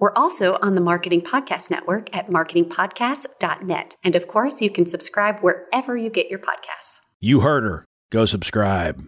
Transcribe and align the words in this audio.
We're 0.00 0.14
also 0.16 0.56
on 0.62 0.76
the 0.76 0.80
Marketing 0.80 1.20
Podcast 1.20 1.70
Network 1.70 2.16
at 2.16 2.28
marketingpodcast.net. 2.28 3.96
And 4.02 4.16
of 4.16 4.28
course, 4.28 4.62
you 4.62 4.70
can 4.70 4.86
subscribe 4.86 5.40
wherever 5.40 5.94
you 5.94 6.08
get 6.08 6.30
your 6.30 6.38
podcasts. 6.38 7.00
You 7.20 7.40
heard 7.40 7.64
her. 7.64 7.84
Go 8.10 8.24
subscribe. 8.24 9.06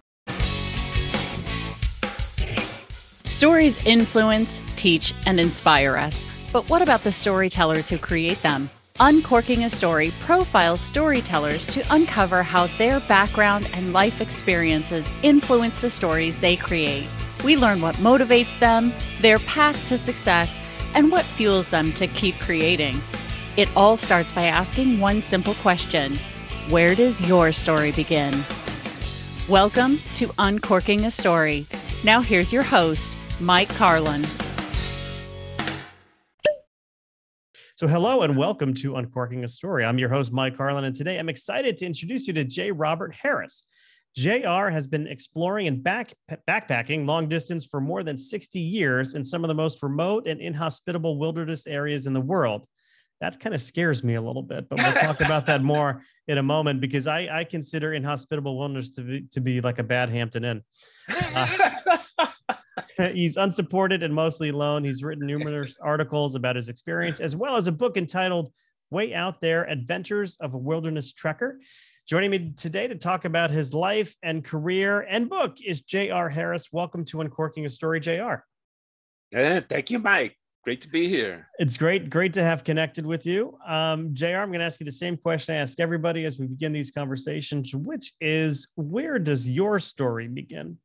Stories 3.24 3.84
influence, 3.86 4.60
teach, 4.76 5.14
and 5.24 5.40
inspire 5.40 5.96
us. 5.96 6.28
But 6.52 6.68
what 6.68 6.82
about 6.82 7.02
the 7.02 7.10
storytellers 7.10 7.88
who 7.88 7.96
create 7.96 8.42
them? 8.42 8.68
Uncorking 9.00 9.64
a 9.64 9.70
Story 9.70 10.12
profiles 10.20 10.82
storytellers 10.82 11.66
to 11.68 11.82
uncover 11.94 12.42
how 12.42 12.66
their 12.76 13.00
background 13.00 13.68
and 13.72 13.94
life 13.94 14.20
experiences 14.20 15.10
influence 15.22 15.80
the 15.80 15.88
stories 15.88 16.36
they 16.36 16.56
create. 16.56 17.08
We 17.42 17.56
learn 17.56 17.80
what 17.80 17.96
motivates 17.96 18.58
them, 18.58 18.92
their 19.22 19.38
path 19.40 19.88
to 19.88 19.96
success, 19.96 20.60
and 20.94 21.10
what 21.10 21.24
fuels 21.24 21.68
them 21.68 21.92
to 21.92 22.06
keep 22.06 22.38
creating. 22.40 22.96
It 23.56 23.68
all 23.76 23.96
starts 23.96 24.30
by 24.30 24.44
asking 24.44 24.98
one 24.98 25.22
simple 25.22 25.54
question 25.54 26.16
Where 26.68 26.94
does 26.94 27.20
your 27.26 27.52
story 27.52 27.92
begin? 27.92 28.44
Welcome 29.48 29.98
to 30.14 30.30
Uncorking 30.38 31.04
a 31.04 31.10
Story. 31.10 31.66
Now, 32.04 32.20
here's 32.20 32.52
your 32.52 32.62
host, 32.62 33.18
Mike 33.40 33.68
Carlin. 33.70 34.24
So, 37.74 37.88
hello 37.88 38.22
and 38.22 38.36
welcome 38.36 38.74
to 38.74 38.94
Uncorking 38.94 39.42
a 39.42 39.48
Story. 39.48 39.84
I'm 39.84 39.98
your 39.98 40.08
host, 40.08 40.30
Mike 40.32 40.56
Carlin, 40.56 40.84
and 40.84 40.94
today 40.94 41.18
I'm 41.18 41.28
excited 41.28 41.76
to 41.78 41.86
introduce 41.86 42.28
you 42.28 42.32
to 42.34 42.44
J. 42.44 42.70
Robert 42.70 43.12
Harris. 43.12 43.64
JR 44.16 44.68
has 44.68 44.86
been 44.86 45.06
exploring 45.06 45.68
and 45.68 45.82
back, 45.82 46.12
backpacking 46.48 47.06
long 47.06 47.28
distance 47.28 47.64
for 47.64 47.80
more 47.80 48.02
than 48.02 48.18
60 48.18 48.58
years 48.58 49.14
in 49.14 49.24
some 49.24 49.42
of 49.42 49.48
the 49.48 49.54
most 49.54 49.82
remote 49.82 50.26
and 50.26 50.40
inhospitable 50.40 51.18
wilderness 51.18 51.66
areas 51.66 52.06
in 52.06 52.12
the 52.12 52.20
world. 52.20 52.66
That 53.20 53.38
kind 53.40 53.54
of 53.54 53.62
scares 53.62 54.02
me 54.02 54.14
a 54.16 54.20
little 54.20 54.42
bit, 54.42 54.68
but 54.68 54.78
we'll 54.78 54.92
talk 54.92 55.20
about 55.20 55.46
that 55.46 55.62
more 55.64 56.02
in 56.28 56.38
a 56.38 56.42
moment 56.42 56.80
because 56.80 57.06
I, 57.06 57.28
I 57.40 57.44
consider 57.44 57.94
inhospitable 57.94 58.58
wilderness 58.58 58.90
to 58.90 59.02
be, 59.02 59.22
to 59.30 59.40
be 59.40 59.60
like 59.60 59.78
a 59.78 59.84
bad 59.84 60.10
Hampton 60.10 60.44
Inn. 60.44 60.62
Uh, 61.08 61.70
he's 63.12 63.36
unsupported 63.36 64.02
and 64.02 64.12
mostly 64.12 64.50
alone. 64.50 64.84
He's 64.84 65.02
written 65.02 65.26
numerous 65.26 65.78
articles 65.80 66.34
about 66.34 66.56
his 66.56 66.68
experience, 66.68 67.20
as 67.20 67.36
well 67.36 67.56
as 67.56 67.66
a 67.66 67.72
book 67.72 67.96
entitled 67.96 68.52
Way 68.90 69.14
Out 69.14 69.40
There 69.40 69.64
Adventures 69.70 70.36
of 70.40 70.54
a 70.54 70.58
Wilderness 70.58 71.14
Trekker. 71.14 71.58
Joining 72.04 72.32
me 72.32 72.52
today 72.56 72.88
to 72.88 72.96
talk 72.96 73.24
about 73.26 73.52
his 73.52 73.72
life 73.72 74.16
and 74.24 74.44
career 74.44 75.02
and 75.08 75.30
book 75.30 75.60
is 75.64 75.82
J.R. 75.82 76.28
Harris. 76.28 76.72
Welcome 76.72 77.04
to 77.06 77.20
Uncorking 77.20 77.64
a 77.64 77.68
Story, 77.68 78.00
J.R. 78.00 78.44
Yeah, 79.30 79.60
thank 79.60 79.88
you, 79.88 80.00
Mike. 80.00 80.36
Great 80.64 80.80
to 80.80 80.88
be 80.88 81.08
here. 81.08 81.46
It's 81.60 81.76
great, 81.76 82.10
great 82.10 82.32
to 82.34 82.42
have 82.42 82.64
connected 82.64 83.06
with 83.06 83.24
you. 83.24 83.56
Um, 83.64 84.14
JR, 84.14 84.38
I'm 84.38 84.48
going 84.48 84.58
to 84.58 84.66
ask 84.66 84.80
you 84.80 84.84
the 84.84 84.90
same 84.90 85.16
question 85.16 85.54
I 85.54 85.58
ask 85.58 85.78
everybody 85.78 86.24
as 86.24 86.40
we 86.40 86.48
begin 86.48 86.72
these 86.72 86.90
conversations, 86.90 87.72
which 87.72 88.14
is 88.20 88.66
where 88.74 89.20
does 89.20 89.48
your 89.48 89.78
story 89.78 90.26
begin? 90.26 90.78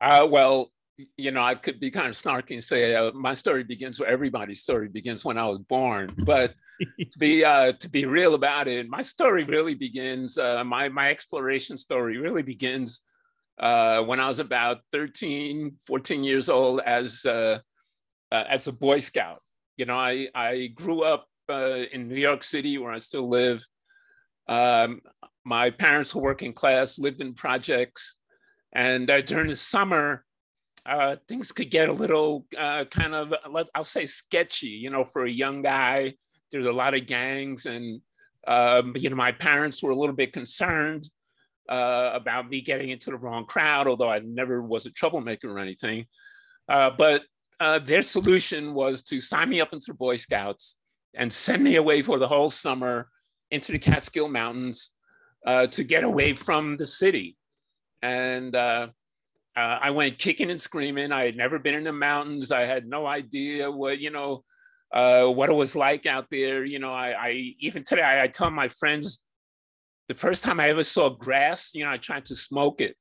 Uh, 0.00 0.26
well, 0.28 0.70
you 1.16 1.30
know, 1.30 1.42
I 1.42 1.54
could 1.54 1.80
be 1.80 1.90
kind 1.90 2.08
of 2.08 2.14
snarky 2.14 2.52
and 2.52 2.64
say 2.64 2.94
uh, 2.94 3.12
my 3.12 3.32
story 3.32 3.64
begins 3.64 3.98
where 3.98 4.08
everybody's 4.08 4.62
story 4.62 4.88
begins 4.88 5.24
when 5.24 5.38
I 5.38 5.46
was 5.46 5.58
born. 5.58 6.10
But 6.18 6.54
to 6.80 7.18
be 7.18 7.44
uh, 7.44 7.72
to 7.72 7.88
be 7.88 8.04
real 8.04 8.34
about 8.34 8.68
it, 8.68 8.88
my 8.88 9.02
story 9.02 9.44
really 9.44 9.74
begins. 9.74 10.38
Uh, 10.38 10.62
my 10.64 10.88
my 10.88 11.10
exploration 11.10 11.78
story 11.78 12.18
really 12.18 12.42
begins 12.42 13.00
uh, 13.58 14.02
when 14.02 14.20
I 14.20 14.28
was 14.28 14.38
about 14.38 14.80
13, 14.92 15.76
14 15.86 16.24
years 16.24 16.48
old 16.48 16.80
as 16.80 17.24
uh, 17.24 17.58
uh, 18.30 18.44
as 18.48 18.66
a 18.68 18.72
Boy 18.72 18.98
Scout. 18.98 19.40
You 19.76 19.86
know, 19.86 19.98
I 19.98 20.28
I 20.34 20.68
grew 20.74 21.02
up 21.02 21.26
in 21.48 22.08
New 22.08 22.16
York 22.16 22.42
City 22.42 22.78
where 22.78 22.92
I 22.92 22.98
still 22.98 23.28
live. 23.28 23.62
Um, 24.48 25.00
my 25.44 25.70
parents 25.70 26.14
were 26.14 26.22
working 26.22 26.52
class, 26.52 26.98
lived 26.98 27.20
in 27.20 27.34
projects, 27.34 28.16
and 28.72 29.06
during 29.26 29.48
the 29.48 29.56
summer 29.56 30.24
uh, 30.84 31.16
things 31.28 31.52
could 31.52 31.70
get 31.70 31.88
a 31.88 31.92
little 31.92 32.46
uh, 32.58 32.84
kind 32.86 33.14
of, 33.14 33.34
I'll 33.74 33.84
say 33.84 34.06
sketchy, 34.06 34.68
you 34.68 34.90
know, 34.90 35.04
for 35.04 35.24
a 35.24 35.30
young 35.30 35.62
guy. 35.62 36.14
There's 36.50 36.66
a 36.66 36.72
lot 36.72 36.94
of 36.94 37.06
gangs, 37.06 37.66
and, 37.66 38.00
um, 38.46 38.94
you 38.96 39.08
know, 39.08 39.16
my 39.16 39.32
parents 39.32 39.82
were 39.82 39.92
a 39.92 39.96
little 39.96 40.14
bit 40.14 40.32
concerned 40.32 41.08
uh, 41.68 42.10
about 42.12 42.50
me 42.50 42.60
getting 42.60 42.90
into 42.90 43.10
the 43.10 43.16
wrong 43.16 43.46
crowd, 43.46 43.86
although 43.86 44.10
I 44.10 44.18
never 44.18 44.60
was 44.62 44.84
a 44.86 44.90
troublemaker 44.90 45.50
or 45.50 45.58
anything. 45.58 46.06
Uh, 46.68 46.90
but 46.90 47.22
uh, 47.60 47.78
their 47.78 48.02
solution 48.02 48.74
was 48.74 49.02
to 49.04 49.20
sign 49.20 49.48
me 49.48 49.60
up 49.60 49.72
into 49.72 49.86
the 49.88 49.94
Boy 49.94 50.16
Scouts 50.16 50.76
and 51.14 51.32
send 51.32 51.62
me 51.62 51.76
away 51.76 52.02
for 52.02 52.18
the 52.18 52.28
whole 52.28 52.50
summer 52.50 53.08
into 53.50 53.72
the 53.72 53.78
Catskill 53.78 54.28
Mountains 54.28 54.90
uh, 55.46 55.66
to 55.68 55.84
get 55.84 56.04
away 56.04 56.34
from 56.34 56.76
the 56.76 56.86
city. 56.86 57.36
And 58.02 58.56
uh, 59.54 59.78
I 59.80 59.90
went 59.90 60.18
kicking 60.18 60.50
and 60.50 60.60
screaming. 60.60 61.12
I 61.12 61.24
had 61.24 61.36
never 61.36 61.58
been 61.58 61.74
in 61.74 61.84
the 61.84 61.92
mountains. 61.92 62.50
I 62.50 62.62
had 62.62 62.86
no 62.86 63.06
idea 63.06 63.70
what, 63.70 63.98
you 63.98 64.10
know, 64.10 64.44
uh, 64.92 65.26
what 65.26 65.50
it 65.50 65.54
was 65.54 65.76
like 65.76 66.06
out 66.06 66.26
there. 66.30 66.64
You 66.64 66.78
know, 66.78 66.92
I, 66.92 67.12
I 67.12 67.54
even 67.58 67.84
today, 67.84 68.02
I, 68.02 68.22
I, 68.22 68.26
tell 68.28 68.50
my 68.50 68.68
friends 68.68 69.20
the 70.08 70.14
first 70.14 70.42
time 70.44 70.58
I 70.58 70.68
ever 70.68 70.84
saw 70.84 71.10
grass, 71.10 71.74
you 71.74 71.84
know, 71.84 71.90
I 71.90 71.98
tried 71.98 72.26
to 72.26 72.36
smoke 72.36 72.80
it. 72.80 72.96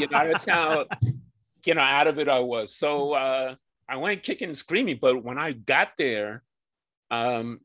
You 0.00 0.06
know, 0.08 0.30
that's 0.30 0.48
how, 0.48 0.86
you 1.66 1.74
know, 1.74 1.82
out 1.82 2.06
of 2.06 2.18
it 2.18 2.28
I 2.28 2.40
was. 2.40 2.74
So 2.74 3.12
uh, 3.12 3.54
I 3.88 3.96
went 3.96 4.22
kicking 4.22 4.48
and 4.48 4.56
screaming. 4.56 4.98
But 5.00 5.22
when 5.22 5.38
I 5.38 5.52
got 5.52 5.90
there, 5.98 6.42
um, 7.10 7.60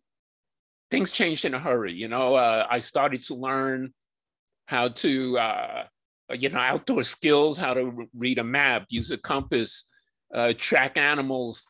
things 0.89 1.11
changed 1.11 1.45
in 1.45 1.53
a 1.53 1.59
hurry. 1.59 1.93
You 1.93 2.07
know, 2.07 2.35
uh, 2.35 2.67
I 2.69 2.79
started 2.79 3.21
to 3.23 3.35
learn 3.35 3.93
how 4.67 4.89
to, 4.89 5.37
uh, 5.37 5.41
uh, 5.41 5.83
you 6.37 6.49
know, 6.49 6.59
outdoor 6.59 7.03
skills, 7.03 7.57
how 7.57 7.73
to 7.73 8.07
read 8.15 8.39
a 8.39 8.43
map, 8.43 8.85
use 8.89 9.11
a 9.11 9.17
compass, 9.17 9.85
uh, 10.33 10.53
track 10.57 10.97
animals, 10.97 11.65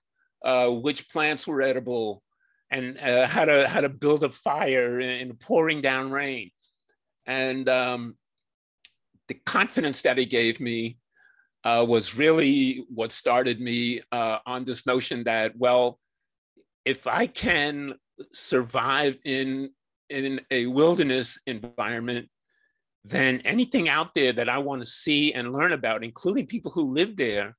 uh, 0.46 0.68
which 0.68 1.10
plants 1.10 1.48
were 1.48 1.62
edible, 1.62 2.24
and 2.70 2.98
uh, 3.00 3.28
how 3.28 3.46
to 3.46 3.68
how 3.68 3.82
to 3.82 3.90
build 3.90 4.24
a 4.24 4.30
fire 4.30 5.00
in, 5.00 5.30
in 5.30 5.36
pouring 5.36 5.82
down 5.82 6.12
rain. 6.12 6.52
And 7.26 7.68
um, 7.70 8.18
the 9.28 9.36
confidence 9.46 10.02
that 10.02 10.18
he 10.18 10.26
gave 10.26 10.60
me 10.60 10.98
uh, 11.64 11.86
was 11.88 12.18
really 12.18 12.86
what 12.90 13.12
started 13.12 13.62
me 13.62 14.02
uh, 14.12 14.40
on 14.46 14.66
this 14.66 14.86
notion 14.86 15.24
that, 15.26 15.56
well, 15.58 16.00
if 16.86 17.08
I 17.08 17.28
can 17.28 17.94
survive 18.34 19.18
in 19.24 19.70
in 20.10 20.42
a 20.52 20.66
wilderness 20.66 21.40
environment 21.46 22.28
then 23.04 23.42
anything 23.42 23.90
out 23.90 24.14
there 24.14 24.34
that 24.34 24.50
I 24.50 24.60
want 24.60 24.82
to 24.82 24.86
see 24.86 25.34
and 25.34 25.54
learn 25.54 25.74
about, 25.74 26.04
including 26.04 26.46
people 26.46 26.72
who 26.72 26.94
live 26.94 27.18
there, 27.18 27.58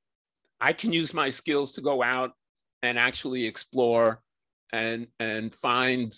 I 0.61 0.73
can 0.73 0.93
use 0.93 1.13
my 1.13 1.31
skills 1.31 1.73
to 1.73 1.81
go 1.81 2.03
out 2.03 2.33
and 2.83 2.99
actually 2.99 3.47
explore 3.47 4.21
and 4.73 5.09
and 5.19 5.55
find 5.55 6.15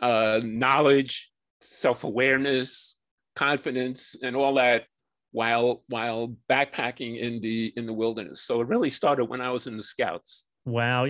uh, 0.00 0.40
knowledge, 0.44 1.30
self-awareness, 1.60 2.96
confidence, 3.36 4.16
and 4.22 4.36
all 4.36 4.54
that 4.54 4.86
while 5.30 5.84
while 5.88 6.34
backpacking 6.50 7.18
in 7.18 7.40
the 7.40 7.72
in 7.76 7.86
the 7.86 7.92
wilderness. 7.92 8.42
So 8.42 8.60
it 8.60 8.66
really 8.66 8.90
started 8.90 9.26
when 9.26 9.40
I 9.40 9.50
was 9.50 9.66
in 9.66 9.76
the 9.76 9.82
Scouts. 9.82 10.46
Wow, 10.64 11.06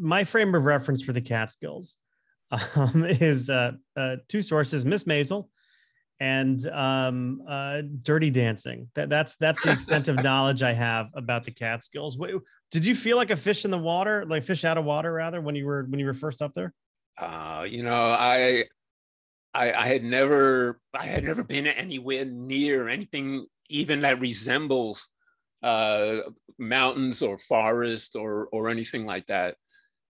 my 0.00 0.24
frame 0.24 0.54
of 0.54 0.64
reference 0.64 1.02
for 1.02 1.12
the 1.12 1.20
Catskills 1.20 1.96
um, 2.76 3.04
is 3.04 3.48
uh, 3.48 3.72
uh, 3.96 4.16
two 4.28 4.42
sources: 4.42 4.84
Miss 4.84 5.04
Maisel 5.04 5.48
and 6.20 6.66
um, 6.68 7.42
uh, 7.46 7.82
Dirty 8.02 8.30
Dancing. 8.30 8.88
That, 8.94 9.08
that's 9.08 9.36
that's 9.36 9.60
the 9.62 9.72
extent 9.72 10.08
of 10.08 10.16
knowledge 10.22 10.62
I 10.62 10.72
have 10.72 11.08
about 11.14 11.44
the 11.44 11.50
Catskills. 11.50 12.18
What, 12.18 12.30
did 12.70 12.86
you 12.86 12.94
feel 12.94 13.16
like 13.16 13.30
a 13.30 13.36
fish 13.36 13.64
in 13.64 13.70
the 13.70 13.78
water, 13.78 14.24
like 14.26 14.42
fish 14.42 14.64
out 14.64 14.78
of 14.78 14.84
water, 14.84 15.12
rather, 15.12 15.40
when 15.40 15.54
you 15.54 15.66
were 15.66 15.86
when 15.88 16.00
you 16.00 16.06
were 16.06 16.14
first 16.14 16.42
up 16.42 16.54
there? 16.54 16.72
Uh, 17.18 17.64
you 17.68 17.82
know, 17.82 18.10
I, 18.10 18.64
I, 19.54 19.72
I 19.72 19.86
had 19.86 20.04
never, 20.04 20.80
I 20.92 21.06
had 21.06 21.24
never 21.24 21.42
been 21.42 21.66
anywhere 21.66 22.24
near 22.26 22.88
anything 22.88 23.46
even 23.68 24.02
that 24.02 24.20
resembles 24.20 25.08
uh, 25.62 26.18
mountains 26.58 27.22
or 27.22 27.38
forest 27.38 28.16
or 28.16 28.48
or 28.52 28.68
anything 28.68 29.06
like 29.06 29.26
that. 29.26 29.56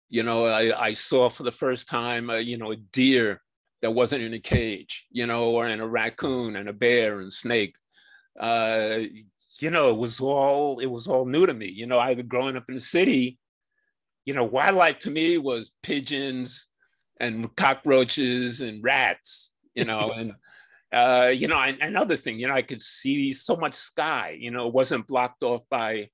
You 0.09 0.23
know, 0.23 0.47
I, 0.47 0.87
I 0.87 0.93
saw 0.93 1.29
for 1.29 1.43
the 1.43 1.53
first 1.53 1.89
time, 1.89 2.31
uh, 2.31 2.37
you 2.37 2.59
know, 2.59 2.71
a 2.73 2.77
deer 2.77 3.43
that 3.87 3.93
wasn't 3.93 4.25
in 4.25 4.35
a 4.35 4.41
cage, 4.41 5.07
you 5.13 5.29
know, 5.29 5.51
or 5.51 5.69
in 5.69 5.79
a 5.79 5.87
raccoon 5.87 6.57
and 6.57 6.69
a 6.69 6.73
bear 6.73 7.21
and 7.21 7.33
snake. 7.33 7.77
Uh, 8.39 9.03
you 9.61 9.71
know, 9.71 9.91
it 9.91 9.97
was 9.97 10.19
all 10.19 10.81
it 10.81 10.87
was 10.87 11.07
all 11.07 11.25
new 11.25 11.47
to 11.47 11.55
me. 11.55 11.67
You 11.69 11.87
know, 11.87 12.01
I 12.01 12.13
growing 12.15 12.57
up 12.57 12.65
in 12.69 12.75
the 12.75 12.81
city, 12.81 13.39
you 14.25 14.35
know, 14.35 14.43
wildlife 14.43 14.99
to 15.01 15.11
me 15.13 15.39
was 15.39 15.71
pigeons 15.85 16.67
and 17.21 17.55
cockroaches 17.55 18.61
and 18.61 18.83
rats, 18.83 19.53
you 19.77 19.85
know, 19.85 20.11
and 20.17 20.33
uh, 20.93 21.29
you 21.29 21.47
know, 21.47 21.61
and 21.61 21.81
another 21.81 22.17
thing, 22.17 22.41
you 22.41 22.49
know, 22.49 22.55
I 22.55 22.63
could 22.63 22.83
see 22.83 23.33
so 23.33 23.55
much 23.55 23.75
sky, 23.75 24.37
you 24.37 24.51
know, 24.51 24.67
it 24.67 24.75
wasn't 24.75 25.07
blocked 25.07 25.45
off 25.45 25.63
by 25.71 26.09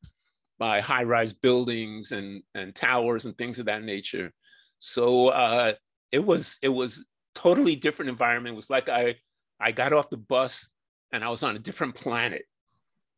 by 0.58 0.82
high-rise 0.82 1.32
buildings 1.32 2.12
and 2.12 2.42
and 2.54 2.74
towers 2.74 3.24
and 3.24 3.38
things 3.38 3.58
of 3.58 3.64
that 3.64 3.82
nature. 3.82 4.30
So 4.78 5.28
uh, 5.28 5.72
it 6.12 6.22
was 6.22 6.58
it 6.60 6.68
was 6.68 7.02
totally 7.34 7.76
different 7.76 8.10
environment. 8.10 8.54
It 8.54 8.56
was 8.56 8.70
like 8.70 8.88
I 8.88 9.16
I 9.60 9.72
got 9.72 9.92
off 9.92 10.10
the 10.10 10.16
bus 10.16 10.68
and 11.12 11.24
I 11.24 11.28
was 11.28 11.42
on 11.42 11.56
a 11.56 11.58
different 11.58 11.94
planet. 11.94 12.44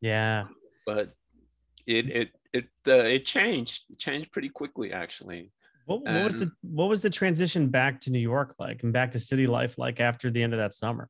Yeah. 0.01 0.45
But 0.85 1.13
it 1.87 2.09
it 2.09 2.29
it 2.53 2.65
uh, 2.87 2.93
it 2.93 3.25
changed. 3.25 3.83
It 3.89 3.99
changed 3.99 4.31
pretty 4.31 4.49
quickly 4.49 4.93
actually. 4.93 5.51
What, 5.85 6.01
what 6.03 6.23
was 6.23 6.39
the 6.39 6.51
what 6.61 6.89
was 6.89 7.01
the 7.01 7.09
transition 7.09 7.69
back 7.69 8.01
to 8.01 8.11
New 8.11 8.19
York 8.19 8.55
like 8.57 8.83
and 8.83 8.91
back 8.91 9.11
to 9.11 9.19
city 9.19 9.45
life 9.45 9.77
like 9.77 9.99
after 9.99 10.31
the 10.31 10.41
end 10.41 10.53
of 10.53 10.59
that 10.59 10.73
summer? 10.73 11.09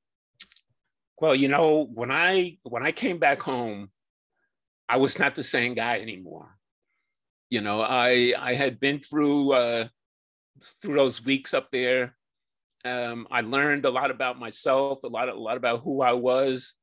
Well, 1.20 1.34
you 1.34 1.48
know, 1.48 1.88
when 1.94 2.12
I 2.12 2.58
when 2.64 2.86
I 2.86 2.92
came 2.92 3.18
back 3.18 3.42
home, 3.42 3.90
I 4.90 4.98
was 4.98 5.18
not 5.18 5.36
the 5.36 5.44
same 5.44 5.74
guy 5.74 6.00
anymore. 6.00 6.58
You 7.50 7.62
know, 7.62 7.82
I 7.82 8.34
I 8.38 8.54
had 8.54 8.80
been 8.82 9.00
through 9.00 9.54
uh, 9.54 9.88
through 10.82 10.96
those 10.96 11.24
weeks 11.24 11.54
up 11.54 11.72
there. 11.72 12.18
Um, 12.86 13.28
I 13.32 13.42
learned 13.42 13.86
a 13.86 13.90
lot 13.90 14.12
about 14.12 14.40
myself, 14.40 15.04
a 15.04 15.08
lot 15.08 15.28
a 15.28 15.34
lot 15.34 15.58
about 15.58 15.82
who 15.84 16.02
I 16.02 16.14
was. 16.14 16.76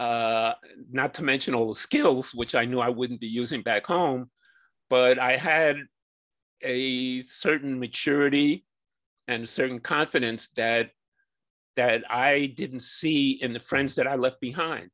Uh, 0.00 0.54
not 0.90 1.14
to 1.14 1.22
mention 1.22 1.54
all 1.54 1.68
the 1.68 1.78
skills 1.78 2.34
which 2.34 2.56
I 2.56 2.64
knew 2.64 2.80
I 2.80 2.88
wouldn't 2.88 3.20
be 3.20 3.28
using 3.28 3.62
back 3.62 3.86
home, 3.86 4.30
but 4.90 5.20
I 5.20 5.36
had 5.36 5.76
a 6.62 7.20
certain 7.20 7.78
maturity 7.78 8.64
and 9.28 9.44
a 9.44 9.46
certain 9.46 9.78
confidence 9.80 10.48
that 10.56 10.90
that 11.76 12.04
I 12.10 12.46
didn't 12.56 12.82
see 12.82 13.32
in 13.32 13.52
the 13.52 13.60
friends 13.60 13.96
that 13.96 14.06
I 14.06 14.14
left 14.14 14.40
behind. 14.40 14.90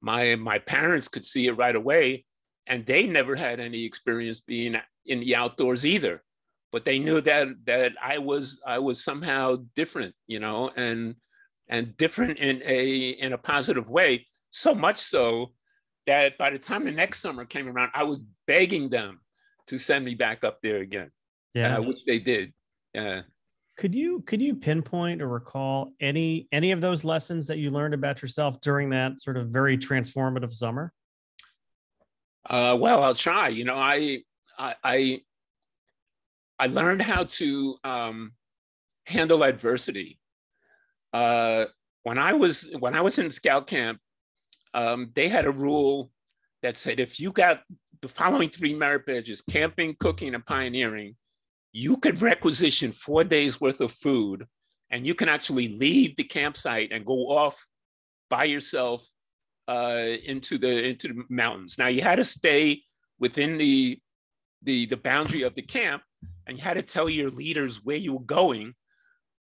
My 0.00 0.36
my 0.36 0.58
parents 0.58 1.08
could 1.08 1.24
see 1.24 1.46
it 1.46 1.56
right 1.56 1.74
away, 1.74 2.26
and 2.66 2.84
they 2.84 3.06
never 3.06 3.36
had 3.36 3.58
any 3.58 3.84
experience 3.84 4.40
being 4.40 4.76
in 5.06 5.20
the 5.20 5.34
outdoors 5.34 5.86
either. 5.86 6.22
But 6.74 6.84
they 6.84 6.98
knew 6.98 7.20
that 7.20 7.46
that 7.66 7.92
I 8.02 8.18
was 8.18 8.60
I 8.66 8.80
was 8.80 9.04
somehow 9.04 9.58
different, 9.76 10.12
you 10.26 10.40
know, 10.40 10.72
and 10.76 11.14
and 11.68 11.96
different 11.96 12.38
in 12.40 12.64
a 12.66 13.10
in 13.10 13.32
a 13.32 13.38
positive 13.38 13.88
way. 13.88 14.26
So 14.50 14.74
much 14.74 14.98
so 14.98 15.52
that 16.08 16.36
by 16.36 16.50
the 16.50 16.58
time 16.58 16.84
the 16.84 16.90
next 16.90 17.20
summer 17.20 17.44
came 17.44 17.68
around, 17.68 17.92
I 17.94 18.02
was 18.02 18.20
begging 18.48 18.88
them 18.88 19.20
to 19.68 19.78
send 19.78 20.04
me 20.04 20.16
back 20.16 20.42
up 20.42 20.58
there 20.64 20.78
again. 20.78 21.12
Yeah, 21.54 21.76
uh, 21.76 21.82
which 21.82 22.04
they 22.08 22.18
did. 22.18 22.52
Yeah. 22.92 23.20
Could 23.78 23.94
you 23.94 24.22
could 24.22 24.42
you 24.42 24.56
pinpoint 24.56 25.22
or 25.22 25.28
recall 25.28 25.92
any 26.00 26.48
any 26.50 26.72
of 26.72 26.80
those 26.80 27.04
lessons 27.04 27.46
that 27.46 27.58
you 27.58 27.70
learned 27.70 27.94
about 27.94 28.20
yourself 28.20 28.60
during 28.60 28.90
that 28.90 29.20
sort 29.20 29.36
of 29.36 29.50
very 29.50 29.78
transformative 29.78 30.52
summer? 30.52 30.92
Uh, 32.50 32.76
well, 32.80 33.04
I'll 33.04 33.14
try. 33.14 33.46
You 33.46 33.64
know, 33.64 33.76
I 33.76 34.22
I 34.58 34.74
I, 34.82 35.20
learned 36.66 37.02
how 37.02 37.24
to 37.24 37.76
um, 37.84 38.32
handle 39.06 39.42
adversity. 39.42 40.18
Uh, 41.12 41.66
when 42.02 42.18
I 42.18 42.32
was 42.32 42.68
when 42.78 42.94
I 42.94 43.00
was 43.00 43.18
in 43.18 43.30
scout 43.30 43.66
camp, 43.66 43.98
um, 44.74 45.10
they 45.14 45.28
had 45.28 45.46
a 45.46 45.50
rule 45.50 46.10
that 46.62 46.76
said 46.76 47.00
if 47.00 47.20
you 47.20 47.32
got 47.32 47.62
the 48.02 48.08
following 48.08 48.48
three 48.48 48.74
merit 48.74 49.06
badges: 49.06 49.42
camping, 49.42 49.96
cooking, 49.98 50.34
and 50.34 50.44
pioneering, 50.44 51.16
you 51.72 51.96
could 51.96 52.22
requisition 52.22 52.92
four 52.92 53.24
days 53.24 53.60
worth 53.60 53.80
of 53.80 53.92
food 53.92 54.46
and 54.94 55.04
you 55.04 55.14
can 55.14 55.28
actually 55.28 55.68
leave 55.68 56.14
the 56.14 56.22
campsite 56.22 56.92
and 56.92 57.04
go 57.04 57.28
off 57.28 57.66
by 58.30 58.44
yourself 58.44 59.04
uh, 59.66 60.06
into 60.24 60.56
the 60.56 60.88
into 60.88 61.08
the 61.08 61.24
mountains. 61.28 61.78
Now 61.78 61.88
you 61.88 62.00
had 62.00 62.16
to 62.16 62.24
stay 62.24 62.82
within 63.18 63.58
the 63.58 63.98
the 64.62 64.86
the 64.86 64.96
boundary 64.96 65.42
of 65.42 65.56
the 65.56 65.62
camp, 65.62 66.02
and 66.46 66.56
you 66.58 66.64
had 66.64 66.74
to 66.74 66.82
tell 66.82 67.08
your 67.08 67.30
leaders 67.30 67.84
where 67.84 67.96
you 67.96 68.14
were 68.14 68.20
going. 68.20 68.74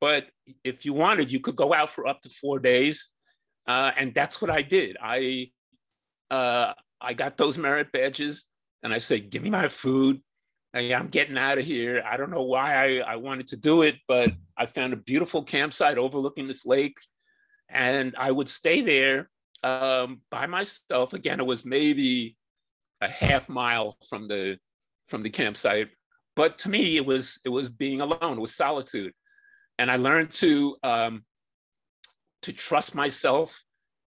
But 0.00 0.26
if 0.64 0.84
you 0.84 0.93
wanted, 0.93 1.31
you 1.31 1.40
could 1.40 1.56
go 1.56 1.73
out 1.73 1.90
for 1.90 2.06
up 2.06 2.23
to 2.23 2.29
four 2.29 2.58
days, 2.58 3.11
uh, 3.67 3.93
and 3.96 4.14
that's 4.14 4.40
what 4.40 4.50
I 4.50 4.62
did. 4.62 4.96
I 5.00 5.50
uh, 6.31 6.73
I 7.00 7.14
got 7.14 7.37
those 7.37 7.58
merit 7.58 7.93
badges, 7.93 8.46
and 8.82 8.93
I 8.93 8.99
said, 8.99 9.31
"Give 9.31 9.43
me 9.43 9.50
my 9.50 9.69
food, 9.69 10.20
hey, 10.73 10.94
I'm 10.94 11.08
getting 11.08 11.37
out 11.37 11.58
of 11.58 11.64
here. 11.64 12.02
I 12.06 12.17
don't 12.17 12.31
know 12.31 12.43
why 12.43 12.75
I, 12.75 13.12
I 13.12 13.17
wanted 13.17 13.49
to 13.49 13.56
do 13.56 13.82
it, 13.82 13.96
but 14.08 14.32
I 14.56 14.67
found 14.67 14.93
a 14.93 14.96
beautiful 14.96 15.43
campsite 15.43 15.99
overlooking 15.99 16.46
this 16.46 16.64
lake. 16.64 16.99
And 17.69 18.14
I 18.19 18.31
would 18.31 18.49
stay 18.49 18.81
there 18.81 19.31
um, 19.62 20.23
by 20.31 20.46
myself. 20.46 21.12
Again, 21.12 21.40
it 21.40 21.46
was 21.46 21.64
maybe 21.64 22.37
a 23.00 23.08
half 23.08 23.49
mile 23.49 23.96
from 24.08 24.28
the 24.28 24.58
from 25.08 25.23
the 25.23 25.31
campsite. 25.31 25.88
But 26.34 26.58
to 26.58 26.70
me, 26.70 26.96
it 26.96 27.05
was 27.05 27.38
it 27.44 27.50
was 27.50 27.69
being 27.69 28.00
alone, 28.00 28.38
it 28.38 28.40
was 28.40 28.55
solitude. 28.55 29.12
And 29.79 29.90
I 29.90 29.96
learned 29.96 30.31
to 30.32 30.76
um, 30.82 31.25
to 32.43 32.52
trust 32.52 32.95
myself 32.95 33.62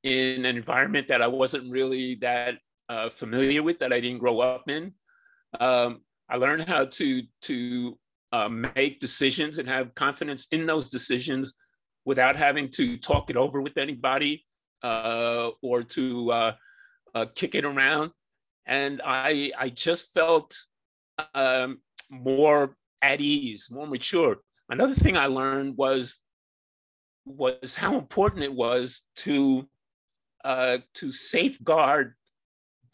in 0.03 0.45
an 0.45 0.57
environment 0.57 1.07
that 1.09 1.21
I 1.21 1.27
wasn't 1.27 1.71
really 1.71 2.15
that 2.15 2.55
uh, 2.87 3.09
familiar 3.09 3.61
with, 3.63 3.79
that 3.79 3.93
I 3.93 3.99
didn't 3.99 4.19
grow 4.19 4.39
up 4.39 4.69
in. 4.69 4.93
Um, 5.59 6.01
I 6.29 6.37
learned 6.37 6.63
how 6.63 6.85
to 6.85 7.23
to 7.43 7.97
uh, 8.31 8.49
make 8.49 8.99
decisions 8.99 9.57
and 9.57 9.67
have 9.67 9.95
confidence 9.95 10.47
in 10.51 10.65
those 10.65 10.89
decisions 10.89 11.53
without 12.05 12.35
having 12.35 12.69
to 12.69 12.97
talk 12.97 13.29
it 13.29 13.37
over 13.37 13.61
with 13.61 13.77
anybody 13.77 14.45
uh, 14.83 15.49
or 15.61 15.83
to 15.83 16.31
uh, 16.31 16.53
uh 17.15 17.25
kick 17.35 17.55
it 17.55 17.65
around. 17.65 18.11
And 18.65 19.01
I 19.03 19.51
I 19.57 19.69
just 19.69 20.13
felt 20.13 20.55
um, 21.33 21.79
more 22.09 22.75
at 23.01 23.21
ease, 23.21 23.69
more 23.71 23.87
mature. 23.87 24.37
Another 24.69 24.95
thing 24.95 25.17
I 25.17 25.27
learned 25.27 25.77
was 25.77 26.19
was 27.25 27.75
how 27.75 27.97
important 27.97 28.43
it 28.43 28.53
was 28.53 29.03
to 29.17 29.67
uh, 30.43 30.77
to 30.95 31.11
safeguard 31.11 32.15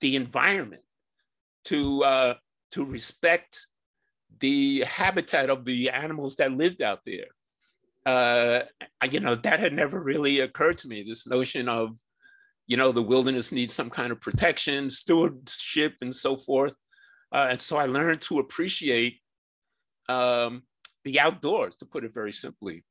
the 0.02 0.16
environment, 0.16 0.84
to 1.66 2.04
uh, 2.04 2.34
to 2.72 2.86
respect 2.86 3.68
the 4.40 4.82
habitat 4.82 5.50
of 5.50 5.66
the 5.66 5.90
animals 5.90 6.36
that 6.36 6.52
lived 6.52 6.82
out 6.82 7.00
there. 7.06 7.28
Uh, 8.06 8.64
you 9.10 9.20
know, 9.20 9.36
that 9.36 9.60
had 9.60 9.74
never 9.74 10.00
really 10.00 10.42
occurred 10.42 10.78
to 10.78 10.88
me. 10.88 11.04
This 11.04 11.26
notion 11.26 11.68
of, 11.68 11.98
you 12.68 12.78
know, 12.78 12.92
the 12.92 13.02
wilderness 13.02 13.52
needs 13.52 13.74
some 13.74 13.90
kind 13.90 14.12
of 14.12 14.22
protection, 14.22 14.90
stewardship, 14.90 15.96
and 16.02 16.16
so 16.16 16.38
forth. 16.38 16.76
Uh, 17.32 17.48
and 17.52 17.62
so 17.62 17.78
I 17.78 17.86
learned 17.86 18.22
to 18.22 18.40
appreciate 18.40 19.20
um, 20.08 20.64
the 21.04 21.20
outdoors, 21.20 21.76
to 21.78 21.86
put 21.86 22.04
it 22.04 22.14
very 22.14 22.34
simply. 22.34 22.84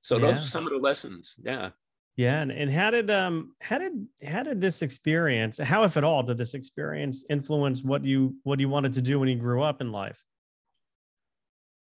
So 0.00 0.16
yeah. 0.16 0.26
those 0.26 0.38
are 0.38 0.46
some 0.46 0.64
of 0.64 0.70
the 0.70 0.78
lessons. 0.78 1.36
Yeah. 1.42 1.70
Yeah, 2.16 2.42
and, 2.42 2.52
and 2.52 2.70
how 2.70 2.90
did 2.90 3.10
um 3.10 3.54
how 3.62 3.78
did 3.78 4.06
how 4.22 4.42
did 4.42 4.60
this 4.60 4.82
experience 4.82 5.56
how 5.56 5.84
if 5.84 5.96
at 5.96 6.04
all 6.04 6.22
did 6.22 6.36
this 6.36 6.52
experience 6.52 7.24
influence 7.30 7.82
what 7.82 8.04
you 8.04 8.36
what 8.42 8.60
you 8.60 8.68
wanted 8.68 8.92
to 8.92 9.00
do 9.00 9.18
when 9.18 9.30
you 9.30 9.36
grew 9.36 9.62
up 9.62 9.80
in 9.80 9.92
life? 9.92 10.22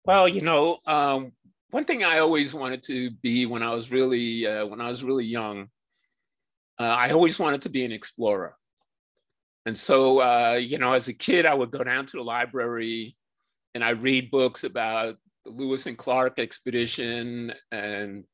Well, 0.05 0.27
you 0.27 0.41
know, 0.43 0.79
um, 0.85 1.33
one 1.71 1.85
thing 1.85 2.03
I 2.03 2.19
always 2.19 2.55
wanted 2.55 2.83
to 2.85 3.11
be 3.11 3.47
when 3.47 3.63
I 3.63 3.73
was 3.73 3.91
really 3.91 4.47
uh, 4.47 4.67
when 4.67 4.81
I 4.81 4.89
was 4.89 5.05
really 5.05 5.25
young, 5.25 5.69
uh, 6.81 6.85
I 6.85 7.11
always 7.11 7.39
wanted 7.39 7.63
to 7.63 7.69
be 7.69 7.85
an 7.85 7.93
explorer. 7.93 8.57
And 9.67 9.77
so, 9.77 10.21
uh, 10.21 10.55
you 10.55 10.79
know, 10.79 10.93
as 10.93 11.09
a 11.09 11.13
kid, 11.13 11.45
I 11.45 11.53
would 11.53 11.73
go 11.73 11.83
down 11.83 12.07
to 12.07 12.17
the 12.17 12.23
library 12.23 13.17
and 13.75 13.85
I 13.85 13.91
read 13.91 14.31
books 14.31 14.63
about 14.63 15.17
the 15.45 15.51
Lewis 15.51 15.87
and 15.87 15.99
Clark 15.99 16.39
expedition 16.39 17.53
and 17.73 18.25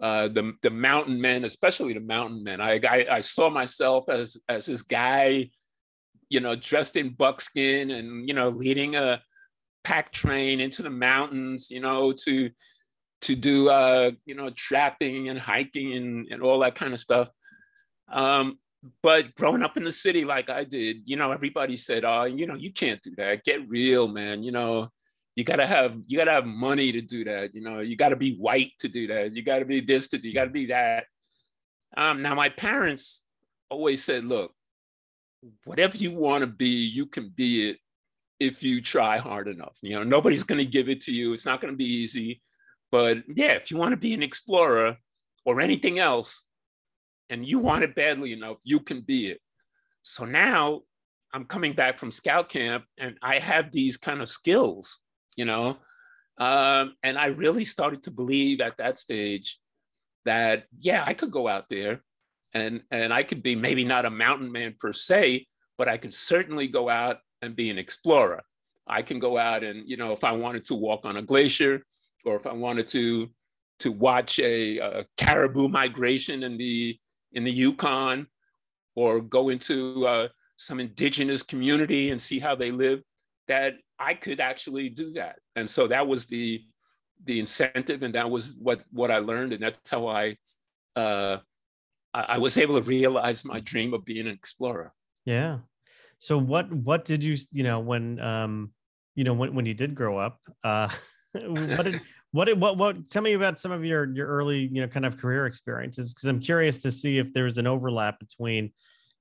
uh, 0.00 0.28
the 0.28 0.54
the 0.62 0.70
mountain 0.70 1.20
men, 1.20 1.44
especially 1.44 1.92
the 1.92 2.00
mountain 2.00 2.44
men. 2.44 2.60
I, 2.60 2.80
I, 2.88 3.06
I 3.10 3.20
saw 3.20 3.50
myself 3.50 4.08
as 4.08 4.36
as 4.48 4.66
this 4.66 4.82
guy, 4.82 5.50
you 6.28 6.38
know, 6.38 6.54
dressed 6.54 6.94
in 6.94 7.10
buckskin 7.10 7.90
and 7.90 8.28
you 8.28 8.34
know, 8.34 8.48
leading 8.48 8.94
a 8.94 9.20
pack 9.82 10.12
train 10.12 10.60
into 10.60 10.82
the 10.82 10.90
mountains, 10.90 11.72
you 11.72 11.80
know, 11.80 12.12
to 12.12 12.50
to 13.22 13.34
do 13.34 13.68
uh, 13.68 14.12
you 14.24 14.36
know 14.36 14.50
trapping 14.50 15.28
and 15.28 15.40
hiking 15.40 15.94
and, 15.94 16.28
and 16.30 16.40
all 16.40 16.60
that 16.60 16.76
kind 16.76 16.94
of 16.94 17.00
stuff. 17.00 17.28
Um, 18.10 18.58
but 19.02 19.34
growing 19.34 19.62
up 19.62 19.76
in 19.76 19.84
the 19.84 19.92
city 19.92 20.24
like 20.24 20.50
I 20.50 20.64
did, 20.64 21.02
you 21.04 21.16
know, 21.16 21.32
everybody 21.32 21.76
said, 21.76 22.04
"Oh, 22.04 22.24
you 22.24 22.46
know, 22.46 22.54
you 22.54 22.72
can't 22.72 23.02
do 23.02 23.12
that. 23.16 23.44
Get 23.44 23.68
real, 23.68 24.08
man. 24.08 24.42
You 24.42 24.52
know, 24.52 24.88
you 25.36 25.44
gotta 25.44 25.66
have 25.66 25.96
you 26.06 26.16
gotta 26.16 26.32
have 26.32 26.46
money 26.46 26.92
to 26.92 27.00
do 27.00 27.24
that. 27.24 27.54
You 27.54 27.60
know, 27.60 27.80
you 27.80 27.96
gotta 27.96 28.16
be 28.16 28.36
white 28.36 28.72
to 28.80 28.88
do 28.88 29.06
that. 29.08 29.34
You 29.34 29.42
gotta 29.42 29.64
be 29.64 29.80
this 29.80 30.08
to 30.08 30.18
do. 30.18 30.28
You 30.28 30.34
gotta 30.34 30.50
be 30.50 30.66
that." 30.66 31.04
Um, 31.96 32.22
now, 32.22 32.34
my 32.34 32.48
parents 32.48 33.24
always 33.70 34.04
said, 34.04 34.24
"Look, 34.24 34.54
whatever 35.64 35.96
you 35.96 36.12
want 36.12 36.42
to 36.42 36.46
be, 36.46 36.86
you 36.86 37.06
can 37.06 37.30
be 37.30 37.70
it 37.70 37.78
if 38.40 38.62
you 38.62 38.80
try 38.80 39.18
hard 39.18 39.48
enough. 39.48 39.76
You 39.82 39.96
know, 39.96 40.04
nobody's 40.04 40.44
to 40.58 40.70
give 40.70 40.88
it 40.88 41.00
to 41.02 41.12
you. 41.12 41.32
It's 41.32 41.46
not 41.46 41.60
to 41.72 41.76
be 41.76 41.84
easy. 41.84 42.40
But 42.90 43.18
yeah, 43.34 43.52
if 43.52 43.70
you 43.70 43.76
want 43.76 43.92
to 43.92 43.96
be 43.96 44.14
an 44.14 44.22
explorer 44.22 44.96
or 45.44 45.60
anything 45.60 45.98
else, 45.98 46.46
and 47.30 47.46
you 47.46 47.58
want 47.58 47.84
it 47.84 47.94
badly 47.94 48.32
enough, 48.32 48.58
you 48.64 48.80
can 48.80 49.00
be 49.00 49.28
it. 49.28 49.40
So 50.02 50.24
now 50.24 50.82
I'm 51.32 51.44
coming 51.44 51.74
back 51.74 51.98
from 51.98 52.12
scout 52.12 52.48
camp 52.48 52.84
and 52.98 53.16
I 53.22 53.38
have 53.38 53.70
these 53.70 53.96
kind 53.96 54.22
of 54.22 54.28
skills, 54.28 55.00
you 55.36 55.44
know. 55.44 55.76
Um, 56.38 56.94
and 57.02 57.18
I 57.18 57.26
really 57.26 57.64
started 57.64 58.04
to 58.04 58.10
believe 58.10 58.60
at 58.60 58.76
that 58.76 58.98
stage 58.98 59.58
that, 60.24 60.64
yeah, 60.78 61.02
I 61.06 61.14
could 61.14 61.30
go 61.30 61.48
out 61.48 61.66
there 61.68 62.02
and, 62.54 62.82
and 62.90 63.12
I 63.12 63.22
could 63.24 63.42
be 63.42 63.56
maybe 63.56 63.84
not 63.84 64.06
a 64.06 64.10
mountain 64.10 64.50
man 64.50 64.76
per 64.78 64.92
se, 64.92 65.46
but 65.76 65.88
I 65.88 65.98
could 65.98 66.14
certainly 66.14 66.68
go 66.68 66.88
out 66.88 67.18
and 67.42 67.56
be 67.56 67.70
an 67.70 67.78
explorer. 67.78 68.42
I 68.86 69.02
can 69.02 69.18
go 69.18 69.36
out 69.36 69.64
and, 69.64 69.86
you 69.86 69.96
know, 69.96 70.12
if 70.12 70.24
I 70.24 70.32
wanted 70.32 70.64
to 70.64 70.74
walk 70.74 71.04
on 71.04 71.16
a 71.16 71.22
glacier 71.22 71.84
or 72.24 72.36
if 72.36 72.46
I 72.46 72.52
wanted 72.52 72.88
to 72.90 73.30
to 73.80 73.92
watch 73.92 74.40
a, 74.40 74.78
a 74.78 75.06
caribou 75.16 75.68
migration 75.68 76.42
in 76.42 76.58
the 76.58 76.98
in 77.32 77.44
the 77.44 77.52
Yukon 77.52 78.26
or 78.94 79.20
go 79.20 79.48
into 79.48 80.06
uh, 80.06 80.28
some 80.56 80.80
indigenous 80.80 81.42
community 81.42 82.10
and 82.10 82.20
see 82.20 82.38
how 82.38 82.54
they 82.54 82.70
live, 82.70 83.02
that 83.46 83.74
I 83.98 84.14
could 84.14 84.40
actually 84.40 84.88
do 84.88 85.12
that. 85.14 85.38
And 85.56 85.68
so 85.68 85.86
that 85.88 86.06
was 86.06 86.26
the 86.26 86.62
the 87.24 87.40
incentive, 87.40 88.02
and 88.04 88.14
that 88.14 88.30
was 88.30 88.54
what 88.60 88.82
what 88.90 89.10
I 89.10 89.18
learned, 89.18 89.52
and 89.52 89.62
that's 89.62 89.90
how 89.90 90.06
I 90.06 90.36
uh, 90.94 91.38
I 92.14 92.38
was 92.38 92.56
able 92.58 92.76
to 92.76 92.82
realize 92.82 93.44
my 93.44 93.60
dream 93.60 93.92
of 93.92 94.04
being 94.04 94.26
an 94.26 94.32
explorer. 94.32 94.92
Yeah, 95.24 95.58
so 96.18 96.36
what 96.36 96.72
what 96.72 97.04
did 97.04 97.22
you 97.22 97.36
you 97.50 97.62
know 97.62 97.80
when 97.80 98.20
um 98.20 98.72
you 99.14 99.24
know 99.24 99.34
when 99.34 99.54
when 99.54 99.66
you 99.66 99.74
did 99.74 99.94
grow 99.94 100.18
up 100.18 100.40
uh 100.64 100.88
what 101.32 101.84
did 101.84 102.00
what 102.32 102.56
what 102.58 102.76
what 102.76 103.08
tell 103.08 103.22
me 103.22 103.32
about 103.32 103.58
some 103.58 103.72
of 103.72 103.84
your 103.84 104.12
your 104.14 104.26
early 104.26 104.68
you 104.72 104.80
know 104.80 104.88
kind 104.88 105.06
of 105.06 105.16
career 105.16 105.46
experiences 105.46 106.12
because 106.12 106.28
I'm 106.28 106.40
curious 106.40 106.82
to 106.82 106.92
see 106.92 107.18
if 107.18 107.32
there's 107.32 107.58
an 107.58 107.66
overlap 107.66 108.18
between 108.18 108.64
you 108.64 108.72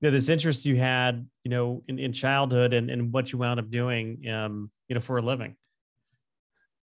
know 0.02 0.12
this 0.12 0.30
interest 0.30 0.66
you 0.66 0.76
had 0.76 1.28
you 1.44 1.52
know 1.52 1.84
in, 1.88 2.00
in 2.00 2.12
childhood 2.14 2.74
and 2.74 2.90
and 2.90 3.12
what 3.14 3.32
you 3.32 3.40
wound 3.40 3.60
up 3.60 3.70
doing 3.70 4.28
um 4.30 4.70
you 4.88 4.96
know 4.96 5.02
for 5.02 5.18
a 5.18 5.22
living. 5.22 5.56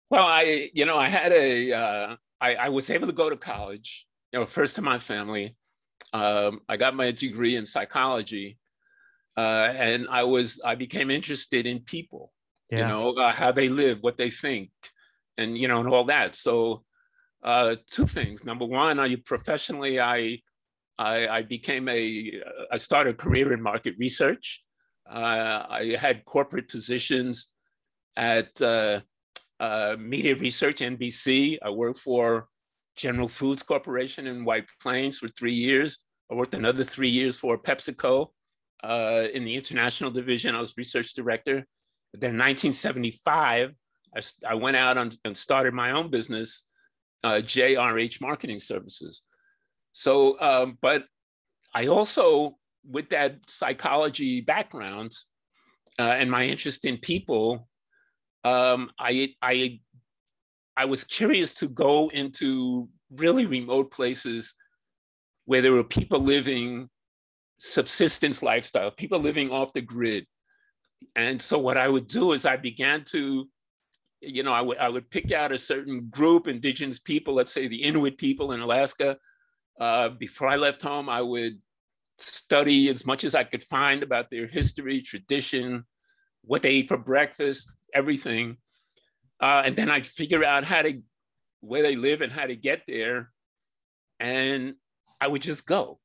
Well, 0.10 0.26
I 0.26 0.70
you 0.74 0.86
know 0.86 0.98
I 0.98 1.10
had 1.10 1.34
a 1.34 1.74
uh, 1.74 2.16
I, 2.40 2.56
I 2.56 2.70
was 2.70 2.90
able 2.90 3.08
to 3.08 3.14
go 3.14 3.30
to 3.30 3.36
college 3.36 4.08
you 4.32 4.40
know 4.40 4.46
first 4.46 4.78
in 4.78 4.84
my 4.84 5.00
family. 5.00 5.56
Um, 6.14 6.62
I 6.70 6.78
got 6.78 6.96
my 6.96 7.12
degree 7.12 7.58
in 7.58 7.66
psychology 7.66 8.58
uh, 9.38 9.72
and 9.78 10.08
I 10.10 10.24
was 10.24 10.60
I 10.66 10.74
became 10.74 11.12
interested 11.12 11.68
in 11.68 11.82
people, 11.82 12.34
yeah. 12.72 12.80
you 12.80 12.86
know, 12.86 13.14
uh, 13.14 13.32
how 13.32 13.52
they 13.52 13.70
live, 13.70 14.00
what 14.02 14.18
they 14.18 14.32
think, 14.32 14.72
and 15.38 15.58
you 15.58 15.68
know, 15.68 15.80
and 15.80 15.90
all 15.90 16.06
that. 16.06 16.36
So, 16.36 16.84
uh, 17.44 17.76
two 17.90 18.08
things. 18.08 18.44
Number 18.44 18.66
one, 18.66 19.00
I 19.00 19.16
professionally 19.16 20.00
I 20.00 20.40
I, 20.98 21.28
I 21.28 21.42
became 21.44 21.88
a 21.90 22.42
I 22.72 22.78
started 22.78 23.16
a 23.16 23.18
career 23.18 23.54
in 23.54 23.62
market 23.62 23.96
research. 24.00 24.64
Uh, 25.10 25.66
I 25.70 25.96
had 26.00 26.26
corporate 26.26 26.68
positions 26.70 27.52
at 28.16 28.62
uh, 28.62 29.00
uh, 29.60 29.96
Media 29.98 30.36
Research 30.36 30.78
NBC. 30.78 31.58
I 31.62 31.70
worked 31.70 32.00
for 32.00 32.48
General 32.96 33.30
Foods 33.30 33.64
Corporation 33.64 34.28
in 34.28 34.44
White 34.44 34.66
Plains 34.82 35.18
for 35.20 35.30
three 35.30 35.54
years. 35.54 36.00
I 36.32 36.36
worked 36.36 36.56
another 36.56 36.84
three 36.84 37.10
years 37.10 37.38
for 37.38 37.58
PepsiCo 37.58 38.28
uh, 38.84 39.28
in 39.34 39.46
the 39.46 39.56
international 39.56 40.12
division. 40.12 40.56
I 40.56 40.60
was 40.60 40.76
research 40.78 41.14
director. 41.14 41.66
Then 42.14 42.32
in 42.32 42.38
1975, 42.38 43.74
I, 44.16 44.22
I 44.48 44.56
went 44.56 44.78
out 44.78 44.98
on, 44.98 45.12
and 45.26 45.36
started 45.36 45.74
my 45.74 45.92
own 45.92 46.10
business, 46.10 46.64
uh, 47.24 47.42
JRH 47.44 48.22
Marketing 48.22 48.60
Services. 48.60 49.24
So, 49.92 50.40
um, 50.40 50.78
but 50.82 51.06
I 51.74 51.88
also, 51.88 52.58
with 52.90 53.10
that 53.10 53.38
psychology 53.48 54.42
background 54.42 55.12
uh, 56.00 56.04
and 56.04 56.30
my 56.30 56.46
interest 56.46 56.86
in 56.86 56.98
people, 56.98 57.68
um, 58.44 58.92
I, 59.00 59.34
I, 59.42 59.80
I 60.76 60.86
was 60.86 61.04
curious 61.04 61.54
to 61.56 61.68
go 61.68 62.10
into 62.10 62.90
really 63.12 63.46
remote 63.46 63.92
places 63.92 64.54
where 65.46 65.62
there 65.62 65.72
were 65.72 65.84
people 65.84 66.20
living 66.20 66.90
subsistence 67.58 68.44
lifestyle, 68.44 68.92
people 68.92 69.20
living 69.20 69.50
off 69.50 69.74
the 69.74 69.82
grid. 69.82 70.26
And 71.16 71.42
so 71.42 71.58
what 71.58 71.78
I 71.78 71.88
would 71.88 72.08
do 72.08 72.34
is 72.34 72.46
I 72.46 72.58
began 72.58 73.04
to, 73.06 73.48
you 74.22 74.44
know, 74.44 74.54
I 74.54 74.62
would 74.62 74.78
I 74.78 74.90
would 74.90 75.10
pick 75.10 75.32
out 75.32 75.52
a 75.52 75.58
certain 75.58 76.08
group, 76.10 76.48
indigenous 76.48 77.00
people, 77.00 77.36
let's 77.36 77.52
say 77.52 77.68
the 77.68 77.84
Inuit 77.84 78.18
people 78.18 78.52
in 78.52 78.62
Alaska. 78.62 79.18
Uh, 79.80 80.10
before 80.10 80.48
I 80.48 80.56
left 80.56 80.82
home, 80.82 81.08
I 81.08 81.22
would 81.22 81.60
study 82.18 82.90
as 82.90 83.06
much 83.06 83.24
as 83.24 83.36
I 83.36 83.44
could 83.44 83.64
find 83.64 84.02
about 84.02 84.30
their 84.32 84.48
history, 84.48 85.02
tradition, 85.02 85.86
what 86.42 86.62
they 86.62 86.72
eat 86.72 86.88
for 86.88 86.98
breakfast, 86.98 87.70
everything. 87.94 88.58
Uh, 89.40 89.62
and 89.66 89.76
then 89.76 89.92
I'd 89.92 90.08
figure 90.08 90.44
out 90.44 90.64
how 90.64 90.82
to, 90.82 91.00
where 91.60 91.84
they 91.84 91.96
live 91.96 92.22
and 92.22 92.32
how 92.32 92.48
to 92.48 92.56
get 92.56 92.82
there. 92.88 93.30
And 94.20 94.74
I 95.22 95.28
would 95.28 95.44
just 95.44 95.68
go. 95.68 96.00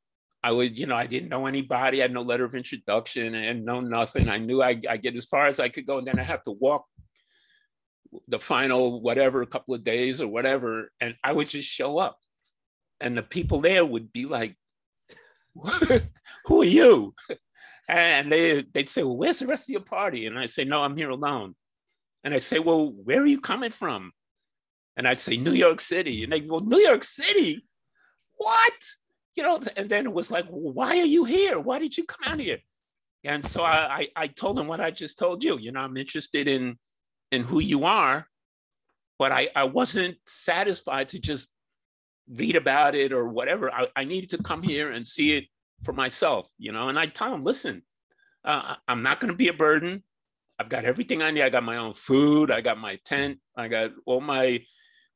I 0.45 0.51
would, 0.53 0.79
you 0.79 0.87
know, 0.87 0.97
I 0.97 1.07
didn't 1.07 1.29
know 1.29 1.47
anybody. 1.47 2.01
I 2.01 2.03
had 2.03 2.13
no 2.13 2.23
letter 2.23 2.45
of 2.45 2.55
introduction 2.55 3.35
and 3.35 3.65
no 3.65 3.81
nothing. 3.81 4.29
I 4.29 4.39
knew 4.39 4.63
I, 4.63 4.81
I 4.91 4.97
get 4.97 5.17
as 5.17 5.25
far 5.25 5.47
as 5.47 5.61
I 5.61 5.69
could 5.69 5.87
go, 5.87 5.99
and 5.99 6.07
then 6.07 6.19
I 6.19 6.25
have 6.25 6.43
to 6.43 6.51
walk 6.51 6.85
the 8.29 8.39
final 8.39 9.01
whatever, 9.01 9.45
couple 9.47 9.75
of 9.75 9.85
days 9.85 10.21
or 10.21 10.29
whatever, 10.29 10.91
and 11.01 11.15
I 11.23 11.33
would 11.33 11.49
just 11.49 11.69
show 11.69 11.99
up, 11.99 12.19
and 13.01 13.17
the 13.17 13.23
people 13.23 13.61
there 13.61 13.85
would 13.85 14.13
be 14.13 14.27
like, 14.27 14.57
"Who 16.47 16.63
are 16.63 16.65
you?" 16.65 17.15
And 17.89 18.31
they 18.31 18.63
they'd 18.63 18.89
say, 18.89 19.03
"Well, 19.03 19.17
where's 19.17 19.39
the 19.39 19.47
rest 19.47 19.69
of 19.69 19.73
your 19.73 19.83
party?" 19.83 20.27
And 20.27 20.39
I 20.39 20.47
say, 20.47 20.65
"No, 20.65 20.83
I'm 20.83 20.97
here 20.97 21.11
alone." 21.11 21.55
And 22.25 22.35
I 22.35 22.39
say, 22.39 22.59
"Well, 22.59 22.93
where 22.93 23.23
are 23.23 23.27
you 23.27 23.41
coming 23.41 23.71
from?" 23.71 24.13
And 24.97 25.09
I'd 25.09 25.19
say, 25.19 25.37
"New 25.37 25.53
York 25.53 25.81
City." 25.81 26.25
And 26.25 26.33
they 26.33 26.41
go, 26.41 26.59
"New 26.59 26.81
York 26.81 27.05
City? 27.05 27.67
What?" 28.37 28.75
you 29.35 29.43
know, 29.43 29.61
and 29.77 29.89
then 29.89 30.07
it 30.07 30.13
was 30.13 30.31
like, 30.31 30.47
why 30.49 30.99
are 30.99 31.05
you 31.05 31.25
here? 31.25 31.59
Why 31.59 31.79
did 31.79 31.97
you 31.97 32.05
come 32.05 32.33
out 32.33 32.41
here? 32.41 32.59
And 33.25 33.47
so 33.47 33.63
I, 33.63 33.77
I, 33.77 34.09
I 34.17 34.27
told 34.27 34.59
him 34.59 34.67
what 34.67 34.81
I 34.81 34.91
just 34.91 35.19
told 35.19 35.45
you. 35.45 35.59
You 35.59 35.73
know, 35.73 35.81
I'm 35.81 35.97
interested 35.97 36.49
in 36.49 36.77
in 37.33 37.43
who 37.43 37.59
you 37.59 37.85
are, 37.85 38.29
but 39.19 39.33
I, 39.33 39.49
I 39.57 39.65
wasn't 39.65 40.19
satisfied 40.27 41.09
to 41.11 41.19
just 41.19 41.49
read 42.29 42.55
about 42.55 42.95
it 42.95 43.13
or 43.13 43.29
whatever. 43.29 43.73
I, 43.73 43.89
I 43.97 44.05
needed 44.05 44.31
to 44.31 44.43
come 44.43 44.63
here 44.63 44.93
and 44.93 45.07
see 45.07 45.33
it 45.33 45.47
for 45.83 45.93
myself, 45.93 46.49
you 46.59 46.71
know. 46.71 46.89
And 46.89 46.99
I 46.99 47.07
tell 47.07 47.35
him, 47.35 47.43
listen, 47.43 47.83
uh, 48.45 48.77
I'm 48.87 49.03
not 49.03 49.19
going 49.19 49.33
to 49.33 49.37
be 49.37 49.49
a 49.49 49.53
burden. 49.53 50.05
I've 50.59 50.69
got 50.69 50.85
everything 50.85 51.23
I 51.23 51.31
need. 51.31 51.43
I 51.43 51.51
got 51.51 51.65
my 51.65 51.79
own 51.79 51.95
food. 51.95 52.51
I 52.51 52.61
got 52.61 52.79
my 52.79 52.99
tent. 53.05 53.39
I 53.57 53.69
got 53.69 53.91
all 54.07 54.21
my 54.21 54.65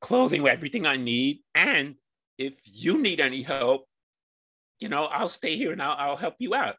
clothing, 0.01 0.47
everything 0.49 0.87
I 0.87 0.97
need. 0.97 1.41
And 1.55 1.95
if 2.39 2.55
you 2.65 2.99
need 2.99 3.21
any 3.21 3.43
help, 3.43 3.87
you 4.81 4.89
know, 4.89 5.05
I'll 5.05 5.29
stay 5.29 5.57
here 5.57 5.73
and 5.73 5.81
I'll, 5.81 5.97
I'll 5.97 6.17
help 6.17 6.35
you 6.39 6.55
out. 6.55 6.77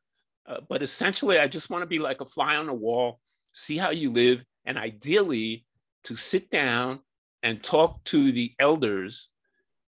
Uh, 0.47 0.61
but 0.67 0.81
essentially, 0.81 1.39
I 1.39 1.47
just 1.47 1.69
want 1.69 1.81
to 1.81 1.87
be 1.87 1.99
like 1.99 2.21
a 2.21 2.25
fly 2.25 2.55
on 2.55 2.67
the 2.67 2.73
wall, 2.73 3.19
see 3.53 3.77
how 3.77 3.91
you 3.91 4.11
live, 4.11 4.43
and 4.67 4.77
ideally 4.77 5.65
to 6.03 6.15
sit 6.15 6.51
down 6.51 6.99
and 7.41 7.63
talk 7.63 8.03
to 8.03 8.31
the 8.31 8.53
elders 8.59 9.31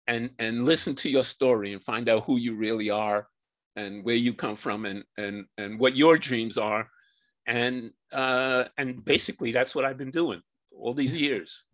and, 0.07 0.31
and 0.39 0.65
listen 0.65 0.95
to 0.95 1.11
your 1.11 1.25
story 1.25 1.73
and 1.73 1.83
find 1.83 2.09
out 2.09 2.25
who 2.25 2.37
you 2.37 2.55
really 2.55 2.91
are 2.91 3.27
and 3.75 4.05
where 4.05 4.15
you 4.15 4.33
come 4.33 4.57
from 4.57 4.85
and, 4.85 5.03
and, 5.19 5.47
and 5.59 5.81
what 5.81 5.97
your 5.97 6.17
dreams 6.17 6.59
are. 6.59 6.89
And, 7.47 7.91
uh, 8.13 8.65
and 8.79 9.05
basically, 9.05 9.53
that's 9.53 9.75
what 9.75 9.85
I've 9.85 9.99
been 9.99 10.11
doing 10.11 10.43
all 10.73 10.95
these 10.95 11.17
years. 11.17 11.65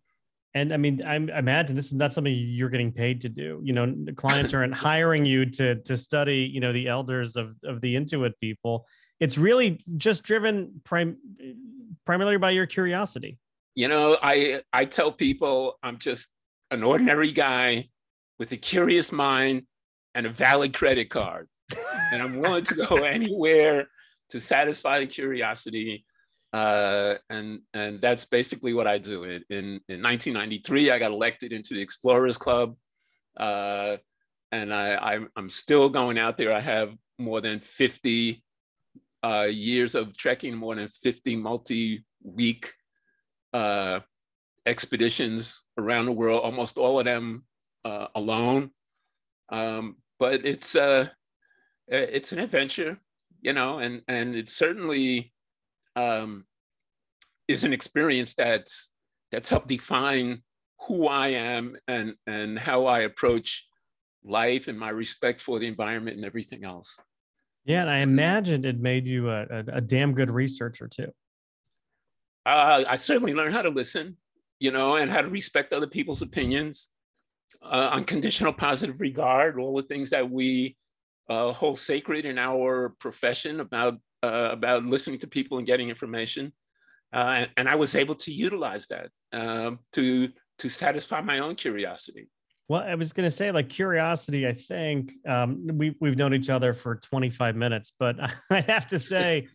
And 0.55 0.71
I 0.71 0.77
mean, 0.77 1.03
I 1.03 1.15
imagine 1.15 1.75
this 1.75 1.87
is 1.87 1.93
not 1.93 2.13
something 2.13 2.33
you're 2.33 2.69
getting 2.69 2.91
paid 2.91 3.21
to 3.21 3.29
do. 3.29 3.59
You 3.63 3.73
know, 3.73 3.91
the 3.91 4.13
clients 4.13 4.53
aren't 4.53 4.73
hiring 4.73 5.25
you 5.25 5.45
to 5.47 5.75
to 5.81 5.97
study, 5.97 6.49
you 6.53 6.59
know, 6.59 6.71
the 6.71 6.87
elders 6.87 7.35
of 7.35 7.55
of 7.63 7.81
the 7.81 7.95
Inuit 7.95 8.39
people. 8.39 8.85
It's 9.19 9.35
really 9.35 9.79
just 9.97 10.23
driven 10.23 10.79
prim- 10.83 11.17
primarily 12.05 12.37
by 12.37 12.51
your 12.51 12.65
curiosity. 12.65 13.37
You 13.75 13.87
know, 13.87 14.17
I 14.21 14.61
I 14.71 14.85
tell 14.85 15.11
people 15.11 15.79
I'm 15.83 15.97
just 15.97 16.29
an 16.71 16.83
ordinary 16.83 17.31
guy 17.31 17.89
with 18.39 18.51
a 18.51 18.57
curious 18.57 19.11
mind 19.11 19.63
and 20.15 20.25
a 20.25 20.29
valid 20.29 20.73
credit 20.73 21.09
card, 21.09 21.47
and 22.11 22.21
I'm 22.21 22.39
willing 22.39 22.65
to 22.65 22.75
go 22.75 22.95
anywhere 23.03 23.87
to 24.29 24.39
satisfy 24.39 24.99
the 24.99 25.07
curiosity 25.07 26.05
uh, 26.53 27.15
and 27.31 27.61
and 27.73 27.99
that's 27.99 28.25
basically 28.25 28.73
what 28.73 28.85
I 28.87 28.99
do. 28.99 29.23
In, 29.23 29.43
in, 29.49 29.65
in 29.89 30.03
1993, 30.03 30.91
I 30.91 30.99
got 30.99 31.11
elected 31.11 31.51
into 31.51 31.73
the 31.73 31.81
Explorers 31.81 32.37
Club, 32.37 32.75
uh, 33.37 33.97
and 34.51 34.73
I, 34.73 34.93
I 34.93 35.19
am 35.35 35.49
still 35.49 35.89
going 35.89 36.19
out 36.19 36.37
there. 36.37 36.53
I 36.53 36.61
have 36.61 36.93
more 37.17 37.41
than 37.41 37.59
50 37.59 38.42
uh, 39.23 39.47
years 39.49 39.95
of 39.95 40.15
trekking, 40.17 40.55
more 40.55 40.75
than 40.75 40.87
50 40.87 41.37
multi-week 41.37 42.73
uh, 43.53 43.99
expeditions 44.65 45.63
around 45.77 46.05
the 46.05 46.11
world. 46.11 46.43
Almost 46.43 46.77
all 46.77 46.99
of 46.99 47.05
them 47.05 47.45
uh, 47.85 48.07
alone, 48.15 48.71
um, 49.49 49.97
but 50.19 50.45
it's 50.45 50.75
uh, 50.75 51.07
it's 51.87 52.31
an 52.31 52.39
adventure, 52.39 52.99
you 53.41 53.53
know, 53.53 53.79
and 53.79 54.01
and 54.07 54.35
it's 54.35 54.53
certainly 54.53 55.33
um, 55.95 56.45
is 57.47 57.63
an 57.63 57.73
experience 57.73 58.33
that's 58.33 58.91
that's 59.31 59.49
helped 59.49 59.67
define 59.67 60.43
who 60.87 61.07
I 61.07 61.29
am 61.29 61.77
and 61.87 62.15
and 62.27 62.57
how 62.57 62.85
I 62.85 63.01
approach 63.01 63.67
life 64.23 64.67
and 64.67 64.79
my 64.79 64.89
respect 64.89 65.41
for 65.41 65.59
the 65.59 65.67
environment 65.67 66.17
and 66.17 66.25
everything 66.25 66.63
else. 66.63 66.99
Yeah, 67.65 67.81
and 67.81 67.89
I 67.89 67.99
imagined 67.99 68.65
it 68.65 68.79
made 68.79 69.07
you 69.07 69.29
a, 69.29 69.43
a, 69.43 69.63
a 69.73 69.81
damn 69.81 70.13
good 70.13 70.29
researcher 70.29 70.87
too. 70.87 71.11
Uh, 72.45 72.83
I 72.87 72.97
certainly 72.97 73.33
learned 73.33 73.53
how 73.53 73.61
to 73.61 73.69
listen, 73.69 74.17
you 74.59 74.71
know, 74.71 74.97
and 74.97 75.09
how 75.09 75.21
to 75.21 75.29
respect 75.29 75.71
other 75.71 75.87
people's 75.87 76.21
opinions, 76.21 76.89
uh, 77.61 77.89
unconditional 77.93 78.51
positive 78.51 78.99
regard, 78.99 79.57
all 79.57 79.75
the 79.75 79.83
things 79.83 80.09
that 80.09 80.29
we 80.29 80.75
uh, 81.29 81.53
hold 81.53 81.79
sacred 81.79 82.25
in 82.25 82.37
our 82.37 82.89
profession 82.99 83.61
about 83.61 83.95
uh, 84.23 84.49
about 84.51 84.85
listening 84.85 85.19
to 85.19 85.27
people 85.27 85.57
and 85.57 85.67
getting 85.67 85.89
information. 85.89 86.53
Uh, 87.13 87.35
and, 87.37 87.49
and, 87.57 87.69
I 87.69 87.75
was 87.75 87.95
able 87.95 88.15
to 88.15 88.31
utilize 88.31 88.87
that 88.87 89.09
um, 89.33 89.79
to 89.93 90.29
to 90.59 90.69
satisfy 90.69 91.21
my 91.21 91.39
own 91.39 91.55
curiosity. 91.55 92.29
Well, 92.69 92.81
I 92.81 92.95
was 92.95 93.13
going 93.13 93.25
to 93.25 93.35
say, 93.35 93.51
like 93.51 93.69
curiosity. 93.69 94.47
I 94.47 94.53
think 94.53 95.13
um, 95.27 95.67
we 95.73 95.95
we've 95.99 96.17
known 96.17 96.33
each 96.33 96.49
other 96.49 96.73
for 96.73 96.95
25 96.95 97.55
minutes, 97.55 97.91
but 97.99 98.17
I 98.49 98.61
have 98.61 98.87
to 98.87 98.99
say, 98.99 99.47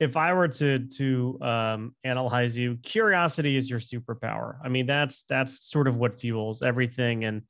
if 0.00 0.16
I 0.16 0.34
were 0.34 0.48
to 0.48 0.80
to 0.80 1.38
um, 1.42 1.94
analyze 2.04 2.56
you, 2.56 2.76
curiosity 2.82 3.56
is 3.56 3.70
your 3.70 3.80
superpower. 3.80 4.56
I 4.64 4.68
mean, 4.68 4.86
that's 4.86 5.22
that's 5.28 5.70
sort 5.70 5.86
of 5.88 5.96
what 5.96 6.20
fuels 6.20 6.62
everything. 6.62 7.24
And 7.24 7.42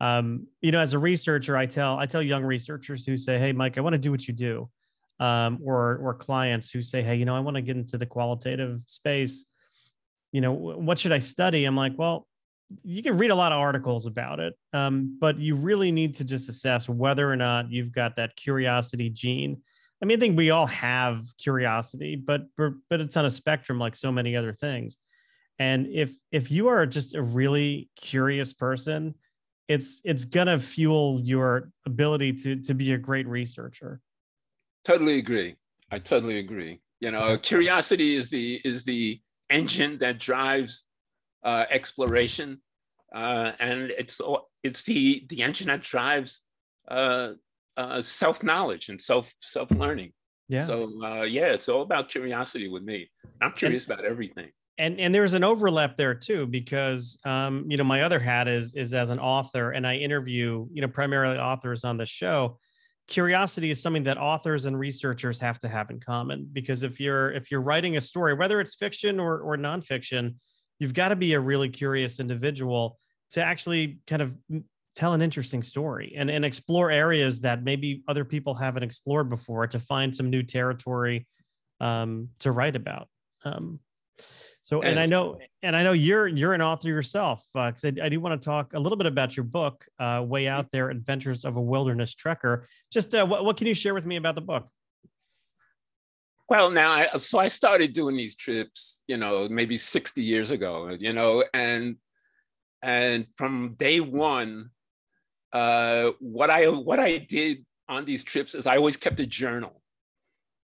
um, 0.00 0.46
you 0.60 0.72
know, 0.72 0.80
as 0.80 0.92
a 0.92 0.98
researcher, 0.98 1.56
I 1.56 1.66
tell 1.66 1.98
I 1.98 2.06
tell 2.06 2.22
young 2.22 2.44
researchers 2.44 3.06
who 3.06 3.16
say, 3.16 3.38
"Hey, 3.38 3.52
Mike, 3.52 3.78
I 3.78 3.80
want 3.80 3.94
to 3.94 3.98
do 3.98 4.10
what 4.10 4.26
you 4.26 4.34
do." 4.34 4.68
um, 5.20 5.58
or 5.64 5.98
or 6.02 6.14
clients 6.14 6.70
who 6.70 6.82
say, 6.82 7.02
"Hey, 7.02 7.16
you 7.16 7.24
know, 7.24 7.36
I 7.36 7.40
want 7.40 7.56
to 7.56 7.62
get 7.62 7.76
into 7.76 7.98
the 7.98 8.06
qualitative 8.06 8.82
space. 8.86 9.46
You 10.32 10.40
know, 10.40 10.52
what 10.52 10.98
should 10.98 11.12
I 11.12 11.18
study?" 11.18 11.64
I'm 11.64 11.76
like, 11.76 11.94
"Well, 11.96 12.27
you 12.84 13.02
can 13.02 13.16
read 13.16 13.30
a 13.30 13.34
lot 13.34 13.52
of 13.52 13.58
articles 13.58 14.06
about 14.06 14.40
it, 14.40 14.54
um, 14.72 15.16
but 15.20 15.38
you 15.38 15.54
really 15.54 15.90
need 15.90 16.14
to 16.14 16.24
just 16.24 16.48
assess 16.48 16.88
whether 16.88 17.30
or 17.30 17.36
not 17.36 17.70
you've 17.70 17.92
got 17.92 18.16
that 18.16 18.36
curiosity 18.36 19.10
gene." 19.10 19.60
I 20.02 20.06
mean, 20.06 20.18
I 20.18 20.20
think 20.20 20.36
we 20.36 20.50
all 20.50 20.66
have 20.66 21.26
curiosity, 21.38 22.16
but 22.16 22.42
but 22.56 23.00
it's 23.00 23.16
on 23.16 23.24
a 23.24 23.30
spectrum 23.30 23.78
like 23.78 23.96
so 23.96 24.12
many 24.12 24.36
other 24.36 24.52
things. 24.52 24.96
And 25.58 25.86
if 25.88 26.12
if 26.30 26.50
you 26.50 26.68
are 26.68 26.86
just 26.86 27.14
a 27.14 27.22
really 27.22 27.88
curious 27.96 28.52
person, 28.52 29.14
it's 29.68 30.00
it's 30.04 30.24
gonna 30.24 30.58
fuel 30.58 31.20
your 31.22 31.70
ability 31.86 32.32
to 32.34 32.56
to 32.62 32.74
be 32.74 32.92
a 32.92 32.98
great 32.98 33.26
researcher 33.26 34.00
totally 34.88 35.18
agree. 35.18 35.54
I 35.90 35.98
totally 35.98 36.38
agree. 36.38 36.80
You 37.00 37.10
know, 37.10 37.36
curiosity 37.38 38.14
is 38.14 38.30
the 38.30 38.60
is 38.64 38.84
the 38.84 39.20
engine 39.50 39.98
that 39.98 40.18
drives 40.18 40.84
uh, 41.44 41.64
exploration, 41.70 42.60
uh, 43.14 43.52
and 43.58 43.90
it's 43.96 44.20
it's 44.62 44.82
the 44.82 45.26
the 45.28 45.42
engine 45.42 45.68
that 45.68 45.82
drives 45.82 46.42
uh, 46.88 47.32
uh 47.76 48.02
self 48.02 48.42
knowledge 48.42 48.88
and 48.88 49.00
self 49.00 49.32
self 49.40 49.70
learning. 49.70 50.12
Yeah. 50.48 50.62
So 50.62 50.90
uh, 51.02 51.22
yeah, 51.22 51.46
it's 51.46 51.68
all 51.68 51.82
about 51.82 52.08
curiosity 52.08 52.68
with 52.68 52.82
me. 52.82 53.10
I'm 53.40 53.52
curious 53.52 53.84
and, 53.84 53.94
about 53.94 54.04
everything. 54.04 54.50
And 54.78 54.98
and 54.98 55.14
there's 55.14 55.34
an 55.34 55.44
overlap 55.44 55.96
there 55.96 56.14
too 56.14 56.46
because 56.46 57.18
um, 57.24 57.66
you 57.68 57.76
know 57.76 57.84
my 57.84 58.02
other 58.02 58.18
hat 58.18 58.48
is 58.48 58.74
is 58.74 58.94
as 58.94 59.10
an 59.10 59.18
author, 59.18 59.72
and 59.72 59.86
I 59.86 59.96
interview 59.96 60.66
you 60.72 60.82
know 60.82 60.88
primarily 60.88 61.38
authors 61.38 61.84
on 61.84 61.96
the 61.96 62.06
show 62.06 62.58
curiosity 63.08 63.70
is 63.70 63.80
something 63.80 64.02
that 64.02 64.18
authors 64.18 64.66
and 64.66 64.78
researchers 64.78 65.40
have 65.40 65.58
to 65.58 65.66
have 65.66 65.90
in 65.90 65.98
common 65.98 66.46
because 66.52 66.82
if 66.82 67.00
you're 67.00 67.32
if 67.32 67.50
you're 67.50 67.62
writing 67.62 67.96
a 67.96 68.00
story 68.00 68.34
whether 68.34 68.60
it's 68.60 68.74
fiction 68.74 69.18
or, 69.18 69.40
or 69.40 69.56
nonfiction 69.56 70.34
you've 70.78 70.94
got 70.94 71.08
to 71.08 71.16
be 71.16 71.34
a 71.34 71.40
really 71.40 71.68
curious 71.68 72.20
individual 72.20 72.98
to 73.30 73.42
actually 73.42 74.00
kind 74.06 74.22
of 74.22 74.34
tell 74.94 75.12
an 75.12 75.22
interesting 75.22 75.62
story 75.62 76.14
and, 76.16 76.30
and 76.30 76.44
explore 76.44 76.90
areas 76.90 77.40
that 77.40 77.62
maybe 77.62 78.02
other 78.08 78.24
people 78.24 78.54
haven't 78.54 78.82
explored 78.82 79.28
before 79.30 79.66
to 79.66 79.78
find 79.78 80.14
some 80.14 80.30
new 80.30 80.42
territory 80.42 81.26
um, 81.80 82.28
to 82.40 82.50
write 82.52 82.74
about 82.74 83.08
um, 83.44 83.78
so, 84.68 84.82
and 84.82 85.00
I 85.00 85.06
know, 85.06 85.38
and 85.62 85.74
I 85.74 85.82
know 85.82 85.92
you're 85.92 86.26
you're 86.26 86.52
an 86.52 86.60
author 86.60 86.88
yourself, 86.88 87.42
because 87.54 87.86
uh, 87.86 87.92
I, 88.02 88.04
I, 88.04 88.08
do 88.10 88.20
want 88.20 88.38
to 88.38 88.44
talk 88.44 88.74
a 88.74 88.78
little 88.78 88.98
bit 88.98 89.06
about 89.06 89.34
your 89.34 89.44
book, 89.44 89.86
uh, 89.98 90.22
"Way 90.28 90.46
Out 90.46 90.70
There: 90.70 90.90
Adventures 90.90 91.46
of 91.46 91.56
a 91.56 91.60
Wilderness 91.62 92.14
Trekker." 92.14 92.64
Just 92.92 93.14
uh, 93.14 93.24
what 93.24 93.46
what 93.46 93.56
can 93.56 93.66
you 93.66 93.72
share 93.72 93.94
with 93.94 94.04
me 94.04 94.16
about 94.16 94.34
the 94.34 94.42
book? 94.42 94.68
Well, 96.48 96.70
now, 96.70 96.92
I, 96.92 97.18
so 97.18 97.38
I 97.38 97.48
started 97.48 97.92
doing 97.92 98.16
these 98.16 98.34
trips, 98.34 99.02
you 99.06 99.18
know, 99.18 99.48
maybe 99.50 99.76
sixty 99.76 100.22
years 100.22 100.50
ago, 100.50 100.96
you 100.98 101.12
know, 101.12 101.44
and 101.52 101.96
and 102.82 103.26
from 103.36 103.74
day 103.76 104.00
one, 104.00 104.70
uh, 105.52 106.12
what 106.20 106.48
I 106.48 106.68
what 106.68 106.98
I 106.98 107.18
did 107.18 107.66
on 107.88 108.06
these 108.06 108.24
trips 108.24 108.54
is 108.54 108.66
I 108.66 108.76
always 108.78 108.96
kept 108.96 109.20
a 109.20 109.26
journal, 109.26 109.82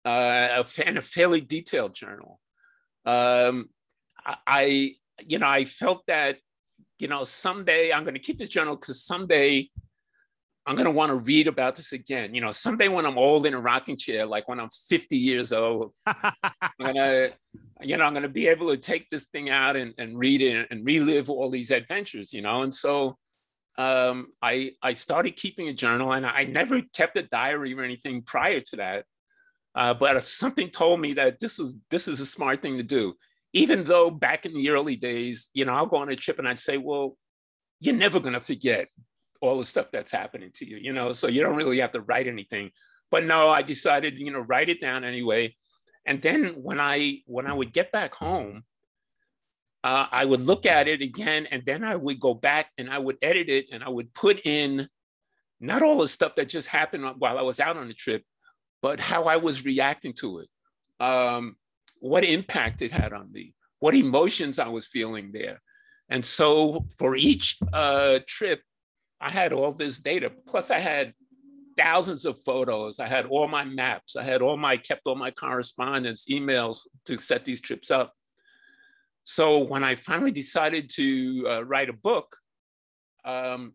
uh, 0.04 0.64
and 0.86 0.98
a 0.98 1.02
fairly 1.02 1.40
detailed 1.40 1.94
journal. 1.96 2.42
Um, 3.06 3.70
I, 4.46 4.96
you 5.26 5.40
know, 5.40 5.48
I 5.48 5.64
felt 5.66 6.04
that, 6.08 6.40
you 7.00 7.08
know, 7.08 7.24
someday 7.24 7.94
I'm 7.94 8.04
going 8.04 8.14
to 8.16 8.20
keep 8.20 8.38
this 8.38 8.50
journal 8.50 8.76
because 8.76 9.04
someday 9.04 9.70
I'm 10.70 10.76
going 10.76 10.86
to 10.86 10.92
want 10.92 11.10
to 11.10 11.16
read 11.16 11.48
about 11.48 11.76
this 11.76 11.94
again. 11.94 12.36
You 12.36 12.42
know, 12.42 12.52
someday 12.52 12.90
when 12.90 13.08
I'm 13.08 13.18
old 13.18 13.48
in 13.48 13.56
a 13.56 13.60
rocking 13.60 13.98
chair, 13.98 14.28
like 14.28 14.48
when 14.48 14.60
I'm 14.60 14.70
50 14.88 15.18
years 15.18 15.52
old, 15.52 15.94
I'm 16.06 16.34
going 16.80 16.94
to, 16.94 17.34
you 17.82 17.98
know, 17.98 18.04
I'm 18.04 18.14
going 18.14 18.22
to 18.22 18.30
be 18.30 18.48
able 18.48 18.70
to 18.70 18.78
take 18.78 19.10
this 19.10 19.26
thing 19.26 19.50
out 19.50 19.76
and, 19.76 19.96
and 19.98 20.16
read 20.16 20.44
it 20.44 20.68
and 20.70 20.86
relive 20.86 21.28
all 21.28 21.50
these 21.50 21.72
adventures, 21.72 22.32
you 22.32 22.44
know? 22.44 22.62
And 22.62 22.72
so 22.72 23.18
um, 23.80 24.28
I, 24.44 24.74
I 24.84 24.94
started 24.94 25.38
keeping 25.38 25.70
a 25.70 25.74
journal 25.74 26.14
and 26.14 26.24
I 26.24 26.44
never 26.44 26.84
kept 26.94 27.18
a 27.18 27.24
diary 27.24 27.74
or 27.74 27.84
anything 27.84 28.22
prior 28.22 28.60
to 28.60 28.76
that. 28.76 29.06
Uh, 29.74 29.96
but 29.96 30.24
something 30.24 30.70
told 30.70 31.02
me 31.02 31.14
that 31.14 31.40
this 31.40 31.58
was, 31.58 31.74
this 31.90 32.08
is 32.08 32.20
a 32.20 32.28
smart 32.28 32.62
thing 32.62 32.78
to 32.78 32.84
do 32.84 33.16
even 33.54 33.84
though 33.84 34.12
back 34.12 34.46
in 34.46 34.54
the 34.54 34.70
early 34.70 34.96
days, 34.96 35.50
you 35.56 35.66
know, 35.66 35.74
I'll 35.74 35.88
go 35.88 35.98
on 35.98 36.10
a 36.10 36.16
trip 36.16 36.38
and 36.38 36.48
I'd 36.48 36.60
say, 36.60 36.78
well, 36.78 37.18
you're 37.80 37.96
never 37.96 38.20
going 38.20 38.36
to 38.36 38.40
forget 38.40 38.90
all 39.42 39.58
the 39.58 39.66
stuff 39.66 39.88
that's 39.92 40.12
happening 40.12 40.52
to 40.56 40.68
you, 40.68 40.78
you 40.78 40.94
know, 40.94 41.14
so 41.14 41.28
you 41.28 41.42
don't 41.42 41.56
really 41.56 41.80
have 41.80 41.94
to 41.94 42.02
write 42.02 42.28
anything. 42.28 42.72
But 43.12 43.26
no, 43.26 43.50
I 43.50 43.62
decided, 43.62 44.20
you 44.20 44.32
know, 44.32 44.40
write 44.40 44.70
it 44.70 44.82
down 44.82 45.04
anyway. 45.04 45.56
And 46.06 46.22
then 46.22 46.62
when 46.62 46.80
I 46.80 47.22
when 47.26 47.48
I 47.48 47.54
would 47.54 47.74
get 47.74 47.92
back 47.92 48.16
home, 48.16 48.64
uh, 49.84 50.08
I 50.12 50.26
would 50.26 50.42
look 50.42 50.66
at 50.66 50.88
it 50.88 51.02
again, 51.02 51.48
and 51.52 51.64
then 51.66 51.84
I 51.84 51.96
would 51.96 52.20
go 52.20 52.34
back 52.34 52.68
and 52.78 52.90
I 52.90 53.00
would 53.00 53.18
edit 53.22 53.50
it, 53.50 53.68
and 53.72 53.84
I 53.84 53.90
would 53.90 54.14
put 54.14 54.46
in 54.46 54.90
not 55.60 55.82
all 55.82 56.00
the 56.00 56.08
stuff 56.08 56.36
that 56.36 56.50
just 56.50 56.68
happened 56.68 57.06
while 57.18 57.38
I 57.38 57.42
was 57.42 57.60
out 57.60 57.78
on 57.78 57.88
the 57.88 57.94
trip, 57.94 58.24
but 58.82 59.00
how 59.00 59.24
I 59.24 59.38
was 59.38 59.66
reacting 59.66 60.14
to 60.20 60.40
it. 60.40 60.50
Um, 61.04 61.56
what 62.00 62.24
impact 62.24 62.82
it 62.82 62.92
had 62.92 63.14
on 63.14 63.32
me, 63.32 63.54
what 63.80 63.96
emotions 63.96 64.60
I 64.60 64.68
was 64.68 64.88
feeling 64.88 65.32
there. 65.32 65.62
And 66.10 66.26
so 66.26 66.86
for 66.98 67.16
each 67.16 67.58
uh, 67.72 68.20
trip, 68.26 68.62
I 69.22 69.30
had 69.30 69.54
all 69.54 69.74
this 69.74 70.00
data. 70.00 70.32
Plus, 70.48 70.72
I 70.72 70.80
had 70.80 71.14
thousands 71.78 72.26
of 72.26 72.42
photos. 72.44 73.00
I 73.00 73.08
had 73.08 73.26
all 73.26 73.48
my 73.48 73.64
maps. 73.64 74.16
I 74.16 74.24
had 74.24 74.42
all 74.42 74.58
my 74.58 74.78
kept 74.78 75.02
all 75.06 75.16
my 75.16 75.32
correspondence, 75.32 76.26
emails 76.30 76.80
to 77.06 77.18
set 77.18 77.46
these 77.46 77.62
trips 77.62 77.92
up. 77.92 78.14
so 79.24 79.60
when 79.60 79.84
I 79.84 79.96
finally 79.96 80.32
decided 80.32 80.90
to 80.96 81.46
uh, 81.50 81.66
write 81.66 81.90
a 81.90 81.94
book, 81.94 82.36
um, 83.26 83.74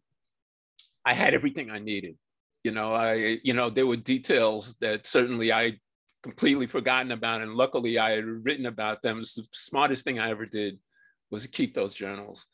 I 1.05 1.13
had 1.15 1.35
everything 1.35 1.71
I 1.71 1.79
needed. 1.79 2.17
You 2.65 2.73
know, 2.73 2.95
I 2.95 3.39
you 3.45 3.55
know 3.55 3.71
there 3.71 3.87
were 3.87 3.97
details 3.97 4.75
that 4.81 5.07
certainly 5.07 5.53
I 5.53 5.79
completely 6.23 6.67
forgotten 6.67 7.13
about, 7.13 7.43
and 7.43 7.55
luckily 7.55 7.99
I 7.99 8.11
had 8.13 8.25
written 8.25 8.67
about 8.67 9.03
them. 9.03 9.21
The 9.21 9.47
smartest 9.53 10.05
thing 10.05 10.19
I 10.19 10.31
ever 10.31 10.47
did 10.47 10.79
was 11.31 11.43
to 11.43 11.49
keep 11.49 11.75
those 11.75 11.95
journals. 11.95 12.47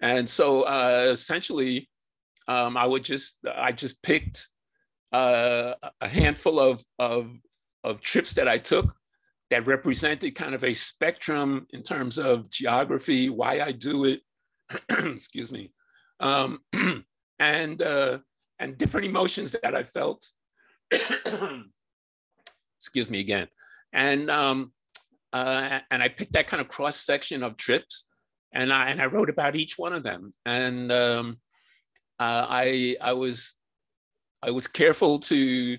And 0.00 0.28
so 0.28 0.62
uh, 0.62 1.08
essentially, 1.12 1.88
um, 2.48 2.76
I 2.76 2.86
would 2.86 3.04
just 3.04 3.36
I 3.56 3.72
just 3.72 4.02
picked 4.02 4.48
uh, 5.12 5.74
a 6.00 6.08
handful 6.08 6.58
of, 6.58 6.82
of 6.98 7.30
of 7.84 8.00
trips 8.00 8.34
that 8.34 8.48
I 8.48 8.58
took 8.58 8.94
that 9.50 9.66
represented 9.66 10.34
kind 10.34 10.54
of 10.54 10.64
a 10.64 10.72
spectrum 10.72 11.66
in 11.70 11.82
terms 11.82 12.18
of 12.18 12.48
geography, 12.48 13.28
why 13.28 13.60
I 13.60 13.72
do 13.72 14.04
it, 14.04 14.20
excuse 14.88 15.52
me, 15.52 15.72
um, 16.20 16.60
and 17.38 17.82
uh, 17.82 18.18
and 18.58 18.78
different 18.78 19.06
emotions 19.06 19.54
that 19.62 19.74
I 19.74 19.84
felt. 19.84 20.24
excuse 22.78 23.10
me 23.10 23.20
again, 23.20 23.48
and 23.92 24.30
um, 24.30 24.72
uh, 25.32 25.80
and 25.90 26.02
I 26.02 26.08
picked 26.08 26.32
that 26.32 26.46
kind 26.46 26.60
of 26.60 26.68
cross 26.68 26.96
section 26.96 27.42
of 27.42 27.56
trips, 27.56 28.06
and 28.52 28.72
I 28.72 28.88
and 28.88 29.02
I 29.02 29.06
wrote 29.06 29.30
about 29.30 29.56
each 29.56 29.76
one 29.76 29.92
of 29.92 30.02
them, 30.02 30.32
and 30.46 30.90
um, 30.90 31.38
uh, 32.22 32.46
I 32.48 32.96
I 33.00 33.14
was 33.14 33.56
I 34.42 34.50
was 34.52 34.66
careful 34.66 35.18
to 35.30 35.76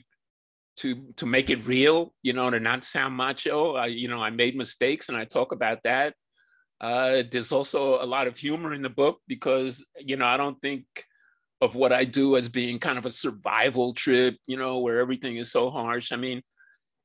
to 0.78 1.14
to 1.18 1.26
make 1.26 1.50
it 1.50 1.66
real, 1.66 2.14
you 2.22 2.34
know, 2.34 2.50
to 2.50 2.60
not 2.60 2.84
sound 2.84 3.16
macho. 3.16 3.76
I, 3.76 3.86
you 3.86 4.08
know, 4.10 4.22
I 4.22 4.30
made 4.30 4.56
mistakes, 4.58 5.08
and 5.08 5.18
I 5.18 5.26
talk 5.26 5.52
about 5.54 5.80
that. 5.84 6.16
Uh, 6.82 7.24
there's 7.32 7.54
also 7.54 8.04
a 8.04 8.08
lot 8.16 8.28
of 8.28 8.38
humor 8.38 8.74
in 8.74 8.82
the 8.82 8.90
book 8.90 9.20
because 9.28 9.86
you 9.98 10.18
know 10.18 10.26
I 10.26 10.36
don't 10.36 10.60
think 10.62 10.86
of 11.62 11.76
what 11.76 11.94
I 11.94 12.04
do 12.04 12.36
as 12.36 12.50
being 12.50 12.78
kind 12.78 12.98
of 12.98 13.06
a 13.06 13.18
survival 13.24 13.94
trip, 13.94 14.36
you 14.46 14.58
know, 14.58 14.80
where 14.80 15.00
everything 15.00 15.38
is 15.38 15.50
so 15.50 15.70
harsh. 15.70 16.12
I 16.12 16.18
mean, 16.18 16.42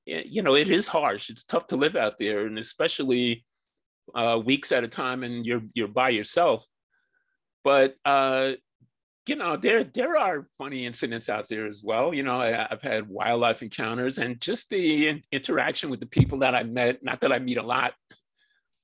you 0.05 0.42
know, 0.42 0.57
it 0.57 0.68
is 0.68 0.88
harsh. 0.88 1.31
It's 1.31 1.44
tough 1.44 1.68
to 1.68 1.77
live 1.77 1.94
out 1.94 2.18
there, 2.18 2.46
and 2.46 2.59
especially 2.59 3.44
uh, 4.16 4.40
weeks 4.44 4.72
at 4.72 4.83
a 4.83 4.88
time, 4.88 5.22
and 5.22 5.46
you're 5.46 5.62
you're 5.74 5.94
by 6.03 6.09
yourself. 6.09 6.66
But 7.62 7.94
uh, 8.05 8.55
you 9.28 9.36
know, 9.36 9.56
there 9.56 9.84
there 9.84 10.16
are 10.16 10.48
funny 10.56 10.86
incidents 10.86 11.28
out 11.28 11.48
there 11.48 11.66
as 11.66 11.82
well. 11.82 12.14
You 12.14 12.22
know, 12.22 12.40
I, 12.40 12.66
have 12.70 12.82
had 12.82 13.08
wildlife 13.08 13.62
encounters, 13.62 14.18
and 14.18 14.40
just 14.40 14.70
the 14.70 15.08
in, 15.08 15.22
interaction 15.32 15.90
with 15.90 16.00
the 16.00 16.06
people 16.06 16.38
that 16.38 16.54
I 16.54 16.62
met. 16.62 17.02
Not 17.02 17.20
that 17.20 17.32
I 17.32 17.38
meet 17.38 17.58
a 17.58 17.62
lot, 17.62 17.94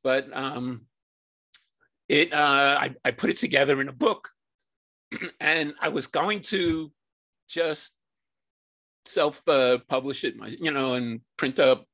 but 0.03 0.29
um, 0.37 0.87
it 2.09 2.33
uh, 2.33 2.79
I, 2.81 2.95
I 3.05 3.11
put 3.13 3.31
it 3.31 3.37
together 3.37 3.81
in 3.81 3.89
a 3.89 3.93
book, 3.93 4.31
and 5.41 5.75
I 5.81 5.89
was 5.89 6.07
going 6.07 6.43
to 6.43 6.93
just 7.49 7.95
self 9.07 9.43
uh, 9.49 9.79
publish 9.89 10.25
it, 10.25 10.37
my, 10.37 10.49
you 10.49 10.71
know, 10.71 10.95
and 10.95 11.21
print 11.37 11.59
up, 11.59 11.87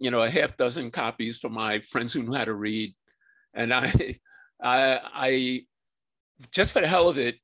you 0.00 0.10
know, 0.10 0.22
a 0.22 0.30
half 0.30 0.56
dozen 0.56 0.90
copies 0.90 1.38
for 1.38 1.48
my 1.48 1.80
friends 1.80 2.12
who 2.12 2.22
knew 2.22 2.34
how 2.34 2.44
to 2.44 2.54
read. 2.54 2.94
And 3.54 3.72
I, 3.72 4.18
I, 4.62 5.00
I 5.14 5.62
just 6.50 6.72
for 6.72 6.80
the 6.80 6.88
hell 6.88 7.08
of 7.08 7.18
it, 7.18 7.36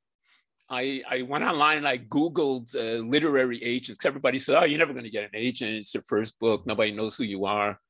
I, 0.71 1.03
I 1.09 1.23
went 1.23 1.45
online 1.45 1.79
and 1.79 1.89
I 1.89 1.99
Googled 1.99 2.75
uh, 2.77 3.03
literary 3.03 3.63
agents. 3.63 4.05
Everybody 4.05 4.39
said, 4.39 4.63
oh, 4.63 4.67
you're 4.67 4.79
never 4.79 4.93
going 4.93 5.05
to 5.05 5.11
get 5.11 5.25
an 5.25 5.31
agent. 5.35 5.73
It's 5.73 5.95
your 5.95 6.03
first 6.07 6.39
book. 6.39 6.67
Nobody 6.67 6.93
knows 6.93 7.17
who 7.17 7.25
you 7.25 7.47
are. 7.47 7.81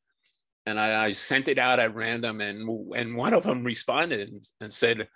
And 0.64 0.78
I, 0.78 1.06
I 1.06 1.12
sent 1.12 1.48
it 1.48 1.58
out 1.58 1.80
at 1.80 1.94
random 1.94 2.40
and, 2.40 2.68
and 2.94 3.16
one 3.16 3.34
of 3.34 3.42
them 3.44 3.64
responded 3.64 4.28
and, 4.28 4.44
and 4.60 4.72
said, 4.72 5.08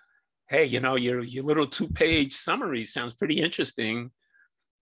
hey, 0.48 0.64
you 0.64 0.80
know, 0.80 0.96
your, 0.96 1.22
your 1.22 1.44
little 1.44 1.66
two-page 1.66 2.32
summary 2.32 2.84
sounds 2.84 3.14
pretty 3.14 3.40
interesting. 3.40 4.10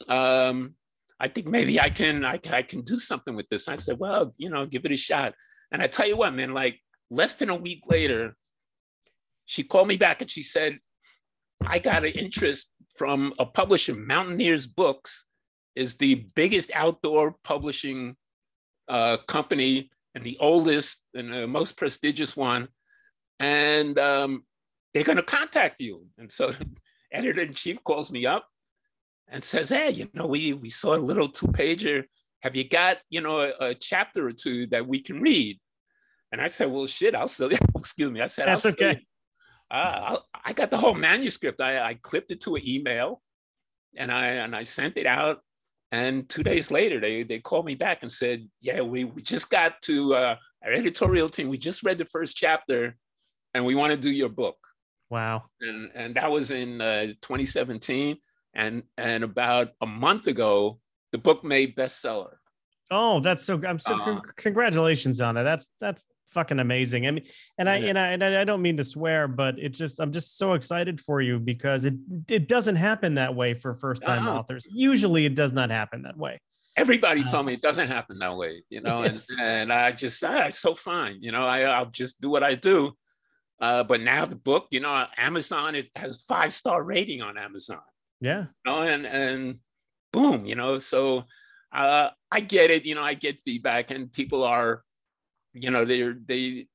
Um, 0.07 0.75
I 1.19 1.27
think 1.27 1.47
maybe 1.47 1.81
I 1.81 1.89
can, 1.89 2.23
I, 2.23 2.39
I 2.49 2.61
can 2.61 2.81
do 2.81 2.97
something 2.97 3.35
with 3.35 3.49
this. 3.49 3.67
I 3.67 3.75
said, 3.75 3.99
well, 3.99 4.33
you 4.37 4.49
know, 4.49 4.65
give 4.65 4.85
it 4.85 4.91
a 4.91 4.97
shot. 4.97 5.33
And 5.71 5.81
I 5.81 5.87
tell 5.87 6.07
you 6.07 6.15
what, 6.15 6.33
man, 6.33 6.53
like 6.53 6.79
less 7.09 7.35
than 7.35 7.49
a 7.49 7.55
week 7.55 7.83
later, 7.87 8.37
she 9.45 9.63
called 9.63 9.87
me 9.87 9.97
back 9.97 10.21
and 10.21 10.31
she 10.31 10.43
said, 10.43 10.79
I 11.65 11.79
got 11.79 12.05
an 12.05 12.13
interest 12.13 12.73
from 12.95 13.33
a 13.39 13.45
publisher, 13.45 13.95
Mountaineers 13.95 14.67
Books 14.67 15.27
is 15.75 15.95
the 15.95 16.27
biggest 16.35 16.71
outdoor 16.73 17.35
publishing 17.43 18.15
uh, 18.89 19.17
company 19.27 19.89
and 20.15 20.23
the 20.23 20.37
oldest 20.39 21.03
and 21.13 21.31
the 21.31 21.47
most 21.47 21.77
prestigious 21.77 22.35
one. 22.35 22.67
And 23.39 23.97
um, 23.97 24.43
they're 24.93 25.03
going 25.03 25.17
to 25.17 25.23
contact 25.23 25.79
you. 25.79 26.07
And 26.17 26.31
so 26.31 26.51
editor 27.11 27.41
in 27.41 27.53
chief 27.53 27.81
calls 27.83 28.11
me 28.11 28.25
up 28.25 28.45
and 29.29 29.43
says, 29.43 29.69
"Hey, 29.69 29.91
you 29.91 30.09
know, 30.13 30.27
we 30.27 30.53
we 30.53 30.69
saw 30.69 30.95
a 30.95 30.97
little 30.97 31.29
two 31.29 31.47
pager. 31.47 32.03
Have 32.41 32.55
you 32.55 32.67
got 32.67 32.97
you 33.09 33.21
know 33.21 33.39
a, 33.41 33.53
a, 33.59 33.73
chapter 33.75 34.27
or 34.27 34.31
two 34.31 34.67
that 34.67 34.87
we 34.87 34.99
can 34.99 35.21
read?" 35.21 35.59
And 36.31 36.41
I 36.41 36.47
said, 36.47 36.71
"Well, 36.71 36.87
shit, 36.87 37.15
I'll 37.15 37.27
sell 37.37 37.51
it." 37.51 37.59
Excuse 37.77 38.11
me. 38.11 38.21
I 38.21 38.27
said, 38.27 38.47
"That's 38.47 38.65
I'll 38.65 38.71
okay." 38.73 39.05
Uh, 39.71 40.17
I 40.45 40.53
got 40.53 40.71
the 40.71 40.77
whole 40.77 40.95
manuscript. 40.95 41.61
I, 41.61 41.79
I 41.81 41.93
clipped 41.95 42.31
it 42.31 42.41
to 42.41 42.55
an 42.55 42.67
email, 42.67 43.21
and 43.95 44.11
I 44.11 44.27
and 44.27 44.55
I 44.55 44.63
sent 44.63 44.97
it 44.97 45.05
out. 45.05 45.41
And 45.91 46.29
two 46.29 46.43
days 46.43 46.71
later, 46.71 46.99
they 46.99 47.23
they 47.23 47.39
called 47.39 47.65
me 47.65 47.75
back 47.75 47.99
and 48.01 48.11
said, 48.11 48.47
"Yeah, 48.61 48.81
we 48.81 49.03
we 49.05 49.21
just 49.21 49.49
got 49.49 49.81
to 49.83 50.15
uh, 50.15 50.35
our 50.63 50.71
editorial 50.71 51.29
team. 51.29 51.49
We 51.49 51.57
just 51.57 51.83
read 51.83 51.97
the 51.97 52.05
first 52.05 52.35
chapter, 52.35 52.95
and 53.53 53.65
we 53.65 53.75
want 53.75 53.91
to 53.91 53.97
do 53.97 54.11
your 54.11 54.29
book." 54.29 54.57
Wow. 55.09 55.45
And 55.61 55.91
and 55.95 56.15
that 56.15 56.31
was 56.31 56.51
in 56.51 56.81
uh, 56.81 57.07
2017 57.21 58.17
and 58.53 58.83
and 58.97 59.23
about 59.23 59.69
a 59.81 59.85
month 59.85 60.27
ago, 60.27 60.79
the 61.11 61.17
book 61.17 61.43
made 61.43 61.75
bestseller. 61.75 62.35
Oh, 62.91 63.19
that's 63.19 63.43
so. 63.43 63.59
I'm 63.67 63.79
so. 63.79 63.99
Uh, 64.01 64.19
congratulations 64.35 65.21
on 65.21 65.35
that. 65.35 65.43
That's 65.43 65.69
that's 65.79 66.05
fucking 66.31 66.59
amazing. 66.59 67.07
I 67.07 67.11
mean, 67.11 67.25
and 67.57 67.69
I 67.69 67.77
and 67.77 67.97
I 67.97 68.11
and 68.11 68.23
I 68.23 68.43
don't 68.43 68.61
mean 68.61 68.77
to 68.77 68.83
swear, 68.83 69.27
but 69.27 69.59
it 69.59 69.69
just 69.69 69.99
I'm 69.99 70.11
just 70.11 70.37
so 70.37 70.53
excited 70.53 70.99
for 70.99 71.21
you 71.21 71.39
because 71.39 71.85
it 71.85 71.95
it 72.27 72.47
doesn't 72.47 72.75
happen 72.75 73.15
that 73.15 73.35
way 73.35 73.53
for 73.53 73.75
first 73.75 74.03
time 74.03 74.27
uh-huh. 74.27 74.39
authors. 74.39 74.67
Usually, 74.71 75.25
it 75.25 75.35
does 75.35 75.51
not 75.51 75.69
happen 75.69 76.03
that 76.03 76.17
way. 76.17 76.39
Everybody 76.77 77.21
uh, 77.21 77.31
told 77.31 77.45
me 77.45 77.53
it 77.53 77.61
doesn't 77.61 77.87
happen 77.87 78.19
that 78.19 78.35
way, 78.35 78.63
you 78.69 78.81
know, 78.81 79.01
and 79.03 79.21
and 79.39 79.73
I 79.73 79.91
just 79.91 80.23
ah, 80.23 80.45
it's 80.45 80.59
so 80.59 80.75
fine, 80.75 81.17
you 81.21 81.31
know. 81.31 81.45
I 81.45 81.61
I'll 81.61 81.91
just 81.91 82.21
do 82.21 82.29
what 82.29 82.43
I 82.43 82.55
do. 82.55 82.93
Uh, 83.61 83.83
but 83.83 84.01
now 84.01 84.25
the 84.25 84.35
book, 84.35 84.67
you 84.71 84.79
know, 84.79 85.05
Amazon 85.17 85.75
it 85.75 85.89
has 85.95 86.23
five 86.23 86.53
star 86.53 86.81
rating 86.81 87.21
on 87.21 87.37
Amazon. 87.37 87.81
Yeah. 88.21 88.45
You 88.65 88.71
know, 88.71 88.81
and 88.81 89.05
and 89.05 89.59
boom, 90.11 90.45
you 90.45 90.55
know, 90.55 90.77
so 90.77 91.25
uh, 91.71 92.09
I 92.31 92.39
get 92.39 92.71
it, 92.71 92.85
you 92.85 92.95
know, 92.95 93.03
I 93.03 93.13
get 93.13 93.41
feedback 93.43 93.91
and 93.91 94.11
people 94.11 94.43
are, 94.43 94.83
you 95.53 95.71
know, 95.71 95.85
they're 95.85 96.13
they 96.13 96.67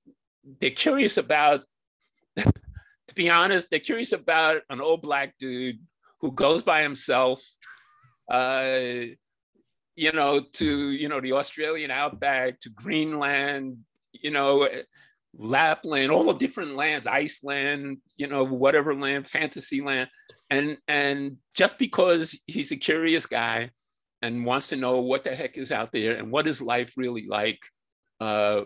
they're 0.61 0.71
curious 0.71 1.17
about 1.17 1.63
to 2.37 3.15
be 3.15 3.31
honest, 3.31 3.69
they're 3.71 3.81
curious 3.81 4.13
about 4.13 4.63
an 4.71 4.81
old 4.81 5.03
black 5.03 5.35
dude 5.39 5.79
who 6.21 6.33
goes 6.33 6.63
by 6.63 6.83
himself 6.83 7.43
uh 8.31 9.05
you 9.97 10.13
know 10.13 10.41
to 10.41 10.91
you 10.91 11.09
know 11.09 11.21
the 11.21 11.33
australian 11.33 11.91
outback 11.91 12.59
to 12.59 12.71
greenland 12.71 13.77
you 14.13 14.31
know 14.31 14.67
lapland 15.37 16.11
all 16.11 16.25
the 16.25 16.33
different 16.33 16.75
lands 16.75 17.07
iceland 17.07 17.99
you 18.17 18.27
know 18.27 18.45
whatever 18.45 18.95
land 18.95 19.27
fantasy 19.27 19.81
land. 19.81 20.09
And 20.51 20.79
and 20.87 21.39
just 21.55 21.79
because 21.79 22.39
he's 22.47 22.71
a 22.71 22.77
curious 22.77 23.27
guy 23.27 23.71
and 24.23 24.47
wants 24.47 24.69
to 24.69 24.77
know 24.77 25.01
what 25.01 25.25
the 25.25 25.35
heck 25.35 25.59
is 25.59 25.73
out 25.73 25.91
there 25.93 26.17
and 26.17 26.31
what 26.31 26.47
is 26.47 26.63
life 26.63 26.93
really 26.97 27.27
like 27.27 27.59
uh, 28.21 28.63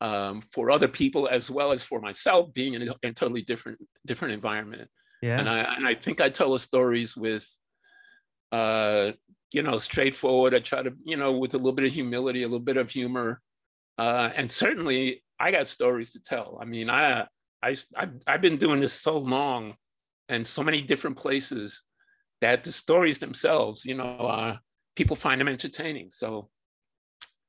um, 0.00 0.42
for 0.52 0.70
other 0.70 0.88
people 0.88 1.28
as 1.28 1.50
well 1.50 1.72
as 1.72 1.82
for 1.82 2.00
myself 2.00 2.52
being 2.54 2.74
in 2.74 2.82
a, 2.82 2.94
in 3.02 3.10
a 3.10 3.12
totally 3.12 3.42
different 3.42 3.78
different 4.06 4.34
environment. 4.34 4.88
Yeah. 5.22 5.40
And 5.40 5.48
i 5.48 5.58
and 5.58 5.86
i 5.86 5.94
think 5.94 6.20
i 6.20 6.28
tell 6.28 6.52
the 6.52 6.60
stories 6.60 7.16
with 7.16 7.46
uh 8.52 9.12
you 9.52 9.62
know 9.62 9.78
straightforward. 9.78 10.54
I 10.54 10.60
try 10.60 10.82
to 10.82 10.92
you 11.04 11.16
know 11.16 11.32
with 11.32 11.54
a 11.54 11.56
little 11.56 11.72
bit 11.72 11.86
of 11.86 11.92
humility 11.92 12.42
a 12.42 12.46
little 12.46 12.60
bit 12.60 12.76
of 12.76 12.90
humor. 12.90 13.40
Uh 13.98 14.30
and 14.36 14.50
certainly 14.50 15.24
i 15.40 15.50
got 15.50 15.66
stories 15.66 16.12
to 16.12 16.22
tell. 16.22 16.58
I 16.60 16.64
mean 16.64 16.88
i 16.88 17.26
i 17.62 17.74
i've, 17.96 18.12
I've 18.26 18.42
been 18.42 18.58
doing 18.58 18.80
this 18.80 18.92
so 18.92 19.18
long 19.18 19.74
and 20.28 20.46
so 20.46 20.62
many 20.62 20.82
different 20.82 21.16
places 21.16 21.82
that 22.40 22.64
the 22.64 22.72
stories 22.72 23.18
themselves, 23.18 23.84
you 23.84 23.94
know, 23.94 24.04
uh, 24.04 24.56
people 24.94 25.16
find 25.16 25.40
them 25.40 25.48
entertaining. 25.48 26.10
So 26.10 26.50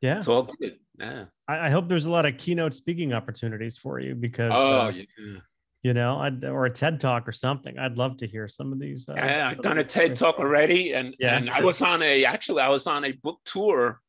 yeah, 0.02 0.18
it's 0.18 0.28
all 0.28 0.44
good. 0.44 0.78
Yeah. 1.00 1.26
I, 1.48 1.68
I, 1.68 1.70
hope 1.70 1.88
there's 1.88 2.08
a 2.08 2.12
lot 2.12 2.26
of 2.26 2.38
keynote 2.38 2.74
speaking 2.74 3.14
opportunities 3.14 3.78
for 3.78 4.00
you 4.00 4.16
because 4.16 4.52
oh 4.54 4.82
uh, 4.82 4.90
yeah. 4.90 5.40
You 5.82 5.94
know, 5.94 6.18
I'd, 6.18 6.44
or 6.44 6.66
a 6.66 6.70
TED 6.70 7.00
talk 7.00 7.26
or 7.26 7.32
something. 7.32 7.80
I'd 7.80 7.96
love 7.98 8.18
to 8.18 8.28
hear 8.28 8.50
some 8.50 8.74
of 8.74 8.80
these. 8.80 9.08
Uh, 9.08 9.14
yeah, 9.16 9.48
I've 9.48 9.62
done 9.62 9.78
a 9.78 9.84
TED 9.84 10.18
talk 10.18 10.38
already, 10.38 10.94
and 10.94 11.16
yeah. 11.20 11.38
and 11.38 11.50
I 11.50 11.62
was 11.62 11.82
on 11.82 12.04
a 12.04 12.26
actually 12.26 12.62
I 12.62 12.68
was 12.68 12.86
on 12.86 13.06
a 13.06 13.14
book 13.14 13.40
tour 13.46 14.02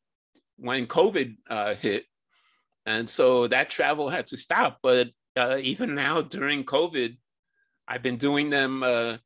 when 0.57 0.85
COVID 0.85 1.37
uh, 1.49 1.75
hit, 1.75 2.03
and 2.85 3.09
so 3.09 3.47
that 3.47 3.69
travel 3.69 4.09
had 4.09 4.27
to 4.27 4.37
stop. 4.37 4.79
But 4.83 5.11
uh, 5.37 5.59
even 5.61 5.95
now 5.95 6.21
during 6.21 6.65
COVID, 6.65 7.15
I've 7.87 8.03
been 8.03 8.17
doing 8.17 8.49
them 8.49 8.83
uh, 8.83 9.17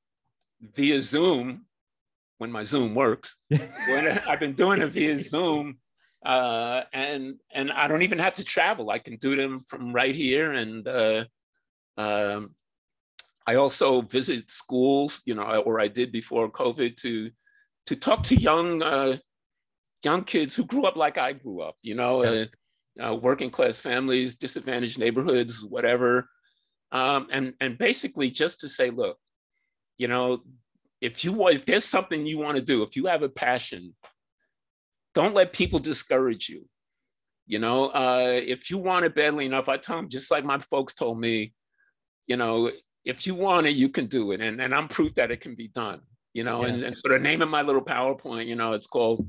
via 0.76 1.02
Zoom 1.02 1.66
when 2.38 2.52
my 2.52 2.62
Zoom 2.62 2.94
works. 2.94 3.38
when 3.48 4.20
I've 4.28 4.40
been 4.40 4.54
doing 4.54 4.84
it 4.84 4.92
via 4.92 5.18
Zoom, 5.18 5.80
uh, 6.24 6.84
and 6.94 7.36
and 7.54 7.72
I 7.72 7.88
don't 7.88 8.04
even 8.04 8.20
have 8.20 8.36
to 8.36 8.44
travel. 8.44 8.90
I 8.90 9.00
can 9.00 9.18
do 9.18 9.36
them 9.36 9.60
from 9.60 9.94
right 9.94 10.16
here, 10.16 10.52
and 10.52 10.88
uh, 10.88 11.26
um, 11.98 12.56
I 13.48 13.56
also 13.56 14.02
visit 14.02 14.50
schools, 14.50 15.22
you 15.26 15.36
know, 15.36 15.44
or 15.44 15.80
I 15.80 15.88
did 15.88 16.12
before 16.12 16.52
COVID 16.52 16.96
to 16.98 17.32
to 17.88 17.96
talk 17.96 18.24
to 18.24 18.36
young 18.36 18.82
uh, 18.82 19.18
young 20.04 20.24
kids 20.24 20.56
who 20.56 20.66
grew 20.66 20.86
up 20.86 20.96
like 20.96 21.18
I 21.18 21.34
grew 21.34 21.62
up, 21.62 21.76
you 21.82 21.96
know, 21.96 22.24
yeah. 22.24 22.46
uh, 23.02 23.12
uh, 23.12 23.16
working 23.16 23.50
class 23.50 23.80
families, 23.80 24.36
disadvantaged 24.36 25.00
neighborhoods, 25.00 25.64
whatever, 25.64 26.30
um, 26.92 27.28
and 27.32 27.54
and 27.60 27.78
basically 27.78 28.30
just 28.30 28.62
to 28.62 28.70
say, 28.70 28.90
look, 28.90 29.18
you 29.98 30.08
know, 30.08 30.42
if 31.02 31.24
you 31.24 31.34
want, 31.34 31.56
if 31.56 31.66
there's 31.66 31.86
something 31.86 32.26
you 32.26 32.40
want 32.40 32.56
to 32.56 32.64
do, 32.64 32.84
if 32.84 32.96
you 32.96 33.06
have 33.06 33.22
a 33.22 33.30
passion, 33.30 33.96
don't 35.16 35.34
let 35.34 35.54
people 35.54 35.80
discourage 35.80 36.50
you. 36.50 36.68
You 37.48 37.60
know, 37.60 37.88
uh, 37.88 38.42
if 38.46 38.70
you 38.70 38.78
want 38.78 39.06
it 39.06 39.16
badly 39.16 39.46
enough, 39.46 39.70
I 39.70 39.78
tell 39.78 39.98
them 39.98 40.10
just 40.10 40.32
like 40.32 40.44
my 40.44 40.60
folks 40.60 40.94
told 40.94 41.20
me, 41.20 41.54
you 42.28 42.38
know, 42.38 42.72
if 43.04 43.28
you 43.28 43.36
want 43.36 43.68
it, 43.68 43.76
you 43.76 43.90
can 43.90 44.08
do 44.08 44.32
it. 44.32 44.42
And, 44.42 44.60
and 44.60 44.74
I'm 44.74 44.88
proof 44.88 45.14
that 45.16 45.32
it 45.32 45.42
can 45.42 45.54
be 45.56 45.68
done, 45.68 46.02
you 46.34 46.44
know, 46.44 46.66
yeah. 46.66 46.74
and, 46.74 46.84
and 46.84 46.98
sort 46.98 47.16
of 47.16 47.22
naming 47.22 47.50
my 47.50 47.62
little 47.62 47.84
PowerPoint, 47.84 48.48
you 48.48 48.56
know, 48.56 48.74
it's 48.74 48.88
called, 48.88 49.28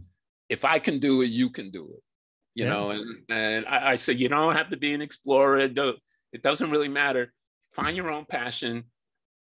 if 0.49 0.65
I 0.65 0.79
can 0.79 0.99
do 0.99 1.21
it, 1.23 1.27
you 1.27 1.51
can 1.51 1.71
do 1.71 1.85
it, 1.93 2.03
you 2.55 2.65
yeah. 2.65 2.71
know, 2.71 2.91
and, 2.91 3.23
and 3.29 3.67
I, 3.67 3.93
I 3.93 3.95
say, 3.97 4.15
you 4.15 4.29
don't 4.29 4.57
have 4.57 4.71
to 4.71 4.79
be 4.79 4.95
an 4.95 5.03
explorer. 5.03 5.59
It 5.59 5.75
doesn't 6.43 6.71
really 6.71 6.89
matter. 6.89 7.33
Find 7.73 7.95
your 7.95 8.11
own 8.11 8.25
passion. 8.25 8.85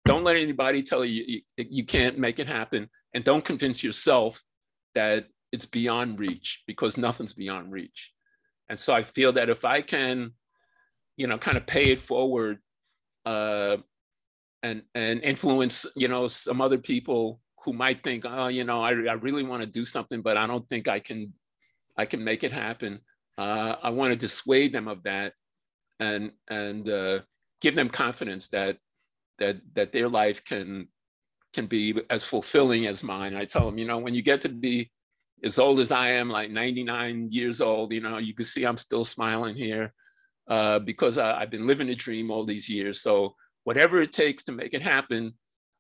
Don't 0.04 0.24
let 0.24 0.36
anybody 0.36 0.82
tell 0.82 1.04
you, 1.04 1.24
you 1.26 1.40
you 1.56 1.84
can't 1.84 2.18
make 2.18 2.40
it 2.40 2.48
happen. 2.48 2.90
And 3.14 3.22
don't 3.24 3.44
convince 3.44 3.84
yourself 3.84 4.42
that 4.96 5.28
it's 5.54 5.66
beyond 5.66 6.18
reach 6.18 6.62
because 6.66 6.98
nothing's 6.98 7.32
beyond 7.32 7.72
reach. 7.72 8.12
And 8.68 8.78
so 8.78 8.92
I 8.92 9.02
feel 9.02 9.32
that 9.34 9.48
if 9.48 9.64
I 9.64 9.82
can, 9.82 10.32
you 11.16 11.26
know, 11.26 11.38
kind 11.38 11.56
of 11.56 11.66
pay 11.66 11.86
it 11.92 12.00
forward 12.00 12.58
uh, 13.24 13.76
and 14.64 14.82
and 14.94 15.22
influence 15.22 15.86
you 15.94 16.08
know 16.08 16.26
some 16.26 16.60
other 16.60 16.78
people 16.78 17.40
who 17.64 17.72
might 17.72 18.02
think 18.02 18.24
oh 18.26 18.48
you 18.48 18.64
know 18.64 18.82
i, 18.82 18.90
I 18.90 19.14
really 19.26 19.44
want 19.44 19.62
to 19.62 19.68
do 19.68 19.84
something 19.84 20.22
but 20.22 20.36
i 20.36 20.46
don't 20.46 20.68
think 20.68 20.88
i 20.88 20.98
can 20.98 21.32
i 21.98 22.06
can 22.06 22.24
make 22.24 22.42
it 22.42 22.52
happen 22.52 23.00
uh, 23.38 23.76
i 23.82 23.90
want 23.90 24.12
to 24.12 24.16
dissuade 24.16 24.72
them 24.72 24.88
of 24.88 25.02
that 25.04 25.34
and 26.00 26.32
and 26.48 26.88
uh, 26.88 27.18
give 27.60 27.74
them 27.74 27.90
confidence 27.90 28.48
that 28.48 28.78
that 29.38 29.58
that 29.74 29.92
their 29.92 30.08
life 30.08 30.44
can 30.44 30.88
can 31.52 31.66
be 31.66 31.94
as 32.08 32.24
fulfilling 32.24 32.86
as 32.86 33.04
mine 33.04 33.36
i 33.36 33.44
tell 33.44 33.66
them 33.66 33.78
you 33.78 33.84
know 33.84 33.98
when 33.98 34.14
you 34.14 34.22
get 34.22 34.40
to 34.42 34.48
be 34.48 34.90
as 35.44 35.58
old 35.58 35.78
as 35.78 35.92
i 35.92 36.08
am 36.08 36.28
like 36.28 36.50
99 36.50 37.28
years 37.30 37.60
old 37.60 37.92
you 37.92 38.00
know 38.00 38.18
you 38.18 38.34
can 38.34 38.44
see 38.44 38.64
i'm 38.64 38.76
still 38.76 39.04
smiling 39.04 39.54
here 39.54 39.92
uh, 40.48 40.78
because 40.78 41.18
I, 41.18 41.40
i've 41.40 41.50
been 41.50 41.66
living 41.66 41.88
a 41.90 41.94
dream 41.94 42.30
all 42.30 42.44
these 42.44 42.68
years 42.68 43.00
so 43.00 43.34
whatever 43.64 44.00
it 44.00 44.12
takes 44.12 44.44
to 44.44 44.52
make 44.52 44.72
it 44.72 44.82
happen, 44.82 45.34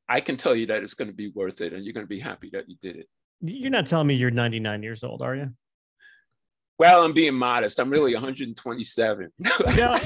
I 0.08 0.20
can 0.20 0.36
tell 0.36 0.54
you 0.54 0.66
that 0.66 0.82
it's 0.82 0.94
going 0.94 1.08
to 1.08 1.14
be 1.14 1.28
worth 1.28 1.60
it 1.60 1.72
and 1.72 1.84
you're 1.84 1.94
going 1.94 2.04
to 2.04 2.08
be 2.08 2.18
happy 2.18 2.50
that 2.52 2.68
you 2.68 2.76
did 2.80 2.96
it. 2.96 3.08
You're 3.40 3.70
not 3.70 3.86
telling 3.86 4.06
me 4.06 4.14
you're 4.14 4.30
99 4.30 4.82
years 4.82 5.04
old, 5.04 5.22
are 5.22 5.36
you? 5.36 5.50
Well, 6.76 7.04
I'm 7.04 7.12
being 7.12 7.34
modest. 7.34 7.78
I'm 7.78 7.88
really 7.88 8.14
127. 8.14 9.30
you 9.38 9.50
know, 9.76 9.96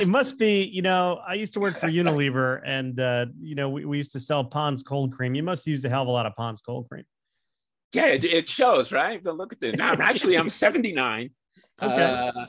it 0.00 0.08
must 0.08 0.38
be, 0.38 0.62
you 0.64 0.80
know, 0.80 1.20
I 1.26 1.34
used 1.34 1.52
to 1.52 1.60
work 1.60 1.78
for 1.78 1.88
Unilever 1.88 2.62
and, 2.64 2.98
uh, 2.98 3.26
you 3.38 3.54
know, 3.54 3.68
we, 3.68 3.84
we 3.84 3.98
used 3.98 4.12
to 4.12 4.20
sell 4.20 4.42
Pond's 4.42 4.82
cold 4.82 5.12
cream. 5.12 5.34
You 5.34 5.42
must 5.42 5.66
use 5.66 5.84
a 5.84 5.90
hell 5.90 6.02
of 6.02 6.08
a 6.08 6.10
lot 6.10 6.24
of 6.24 6.34
Pond's 6.34 6.62
cold 6.62 6.88
cream. 6.88 7.04
Yeah, 7.94 8.06
it, 8.06 8.24
it 8.24 8.50
shows, 8.50 8.90
right? 8.92 9.22
But 9.22 9.36
look 9.36 9.52
at 9.52 9.60
this. 9.60 9.76
Now, 9.76 9.92
actually, 9.92 10.36
I'm 10.36 10.48
79. 10.48 11.30
Okay. 11.82 12.30
Uh, 12.32 12.46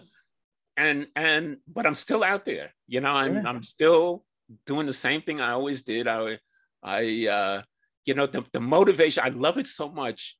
and, 0.77 1.07
and, 1.15 1.57
but 1.67 1.87
I'm 1.87 1.95
still 1.95 2.23
out 2.23 2.45
there. 2.45 2.69
You 2.87 3.01
know, 3.01 3.11
I'm, 3.11 3.37
yeah. 3.37 3.43
I'm 3.43 3.63
still 3.63 4.23
doing 4.67 4.85
the 4.85 4.93
same 4.93 5.23
thing 5.23 5.41
I 5.41 5.49
always 5.49 5.81
did. 5.81 6.07
I, 6.07 6.37
I, 6.83 7.27
uh, 7.27 7.61
you 8.05 8.13
know, 8.13 8.27
the, 8.27 8.45
the 8.53 8.59
motivation, 8.59 9.23
I 9.25 9.29
love 9.29 9.57
it 9.57 9.65
so 9.65 9.89
much 9.89 10.37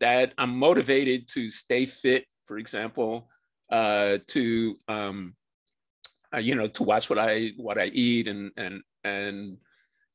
that 0.00 0.34
I'm 0.36 0.58
motivated 0.58 1.28
to 1.34 1.48
stay 1.48 1.86
fit, 1.86 2.24
for 2.44 2.58
example, 2.58 3.28
uh, 3.70 4.18
to, 4.26 4.76
um, 4.88 5.36
uh, 6.34 6.40
you 6.40 6.56
know, 6.56 6.66
to 6.66 6.82
watch 6.82 7.08
what 7.08 7.20
I, 7.20 7.52
what 7.56 7.78
I 7.78 7.86
eat 7.86 8.26
and, 8.26 8.50
and, 8.56 8.82
and 9.04 9.58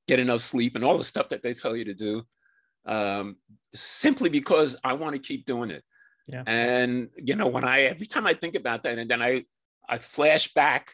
get 0.10 0.20
enough 0.20 0.42
sleep 0.42 0.76
and 0.76 0.84
all 0.84 0.98
the 0.98 1.06
stuff 1.06 1.30
that 1.30 1.42
they 1.42 1.54
tell 1.54 1.74
you 1.74 1.86
to 1.86 1.94
do. 1.94 2.24
Um, 2.88 3.36
simply 3.76 4.30
because 4.30 4.76
I 4.84 4.94
want 4.94 5.14
to 5.16 5.20
keep 5.20 5.46
doing 5.46 5.70
it. 5.70 5.84
Yeah. 6.28 6.44
And, 6.48 7.10
you 7.16 7.36
know, 7.36 7.48
when 7.48 7.64
I, 7.64 7.82
every 7.82 8.08
time 8.08 8.26
I 8.26 8.34
think 8.34 8.56
about 8.56 8.84
that 8.84 8.98
and 8.98 9.10
then 9.10 9.22
I, 9.22 9.46
I 9.88 10.00
flash 10.00 10.54
back 10.54 10.94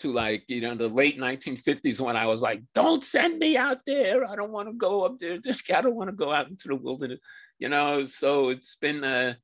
to 0.00 0.12
like 0.12 0.44
you 0.48 0.62
know 0.62 0.74
the 0.74 0.88
late 0.88 1.18
1950s 1.18 2.00
when 2.00 2.16
I 2.16 2.26
was 2.26 2.42
like, 2.42 2.62
"Don't 2.74 3.04
send 3.04 3.38
me 3.38 3.56
out 3.56 3.80
there. 3.86 4.26
I 4.26 4.34
don't 4.34 4.50
want 4.50 4.68
to 4.68 4.74
go 4.74 5.04
up 5.04 5.18
there. 5.18 5.38
I 5.74 5.80
don't 5.80 5.94
want 5.94 6.08
to 6.08 6.16
go 6.16 6.32
out 6.32 6.48
into 6.48 6.68
the 6.68 6.76
wilderness." 6.76 7.20
You 7.58 7.68
know, 7.68 8.04
so 8.04 8.48
it's 8.48 8.74
been 8.76 9.04
a 9.04 9.36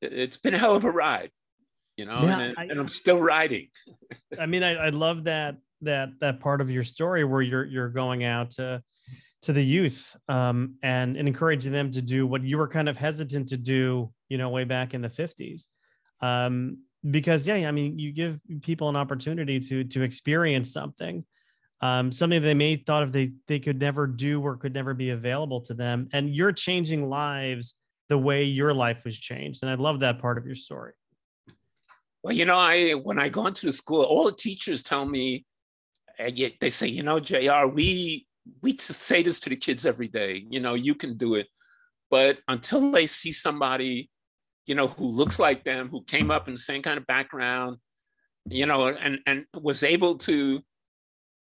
it's 0.00 0.36
been 0.36 0.54
a 0.54 0.58
hell 0.58 0.76
of 0.76 0.84
a 0.84 0.90
ride. 0.90 1.30
You 1.96 2.06
know, 2.06 2.22
yeah, 2.22 2.38
and, 2.38 2.54
I, 2.58 2.64
and 2.64 2.78
I'm 2.78 2.88
still 2.88 3.20
riding. 3.20 3.68
I 4.38 4.46
mean, 4.46 4.62
I, 4.62 4.74
I 4.74 4.88
love 4.90 5.24
that 5.24 5.56
that 5.80 6.10
that 6.20 6.40
part 6.40 6.60
of 6.60 6.70
your 6.70 6.84
story 6.84 7.24
where 7.24 7.42
you're 7.42 7.64
you're 7.64 7.88
going 7.88 8.24
out 8.24 8.50
to 8.52 8.82
to 9.42 9.52
the 9.52 9.62
youth 9.62 10.16
um, 10.28 10.76
and, 10.82 11.16
and 11.16 11.26
encouraging 11.26 11.72
them 11.72 11.90
to 11.90 12.00
do 12.00 12.26
what 12.26 12.42
you 12.42 12.56
were 12.56 12.68
kind 12.68 12.88
of 12.88 12.96
hesitant 12.96 13.48
to 13.48 13.56
do, 13.56 14.12
you 14.28 14.38
know, 14.38 14.48
way 14.48 14.64
back 14.64 14.94
in 14.94 15.02
the 15.02 15.08
50s. 15.08 15.66
Um, 16.20 16.78
because 17.10 17.46
yeah, 17.46 17.68
I 17.68 17.72
mean, 17.72 17.98
you 17.98 18.12
give 18.12 18.38
people 18.62 18.88
an 18.88 18.96
opportunity 18.96 19.58
to 19.58 19.84
to 19.84 20.02
experience 20.02 20.72
something, 20.72 21.24
um, 21.80 22.12
something 22.12 22.40
they 22.40 22.54
may 22.54 22.76
thought 22.76 23.02
of 23.02 23.10
they 23.10 23.30
they 23.48 23.58
could 23.58 23.80
never 23.80 24.06
do 24.06 24.40
or 24.40 24.56
could 24.56 24.72
never 24.72 24.94
be 24.94 25.10
available 25.10 25.60
to 25.62 25.74
them, 25.74 26.08
and 26.12 26.32
you're 26.32 26.52
changing 26.52 27.08
lives 27.08 27.74
the 28.08 28.18
way 28.18 28.44
your 28.44 28.72
life 28.72 29.04
was 29.04 29.18
changed, 29.18 29.64
and 29.64 29.70
I 29.70 29.74
love 29.74 30.00
that 30.00 30.20
part 30.20 30.38
of 30.38 30.46
your 30.46 30.54
story. 30.54 30.92
Well, 32.22 32.34
you 32.34 32.44
know, 32.44 32.56
I 32.56 32.92
when 32.92 33.18
I 33.18 33.28
go 33.28 33.48
into 33.48 33.72
school, 33.72 34.04
all 34.04 34.26
the 34.26 34.32
teachers 34.32 34.84
tell 34.84 35.04
me, 35.04 35.44
they 36.16 36.70
say, 36.70 36.86
you 36.86 37.02
know, 37.02 37.18
Jr. 37.18 37.66
We 37.66 38.28
we 38.60 38.76
say 38.78 39.22
this 39.22 39.40
to 39.40 39.50
the 39.50 39.56
kids 39.56 39.86
every 39.86 40.08
day. 40.08 40.44
You 40.50 40.60
know, 40.60 40.74
you 40.74 40.94
can 40.94 41.16
do 41.16 41.34
it, 41.34 41.46
but 42.10 42.38
until 42.48 42.90
they 42.90 43.06
see 43.06 43.32
somebody 43.32 44.10
you 44.66 44.74
know, 44.74 44.88
who 44.88 45.08
looks 45.08 45.38
like 45.38 45.64
them, 45.64 45.88
who 45.88 46.02
came 46.04 46.30
up 46.30 46.48
in 46.48 46.54
the 46.54 46.60
same 46.60 46.82
kind 46.82 46.98
of 46.98 47.06
background, 47.06 47.78
you 48.48 48.66
know, 48.66 48.86
and 48.86 49.18
and 49.26 49.44
was 49.60 49.82
able 49.82 50.16
to 50.18 50.60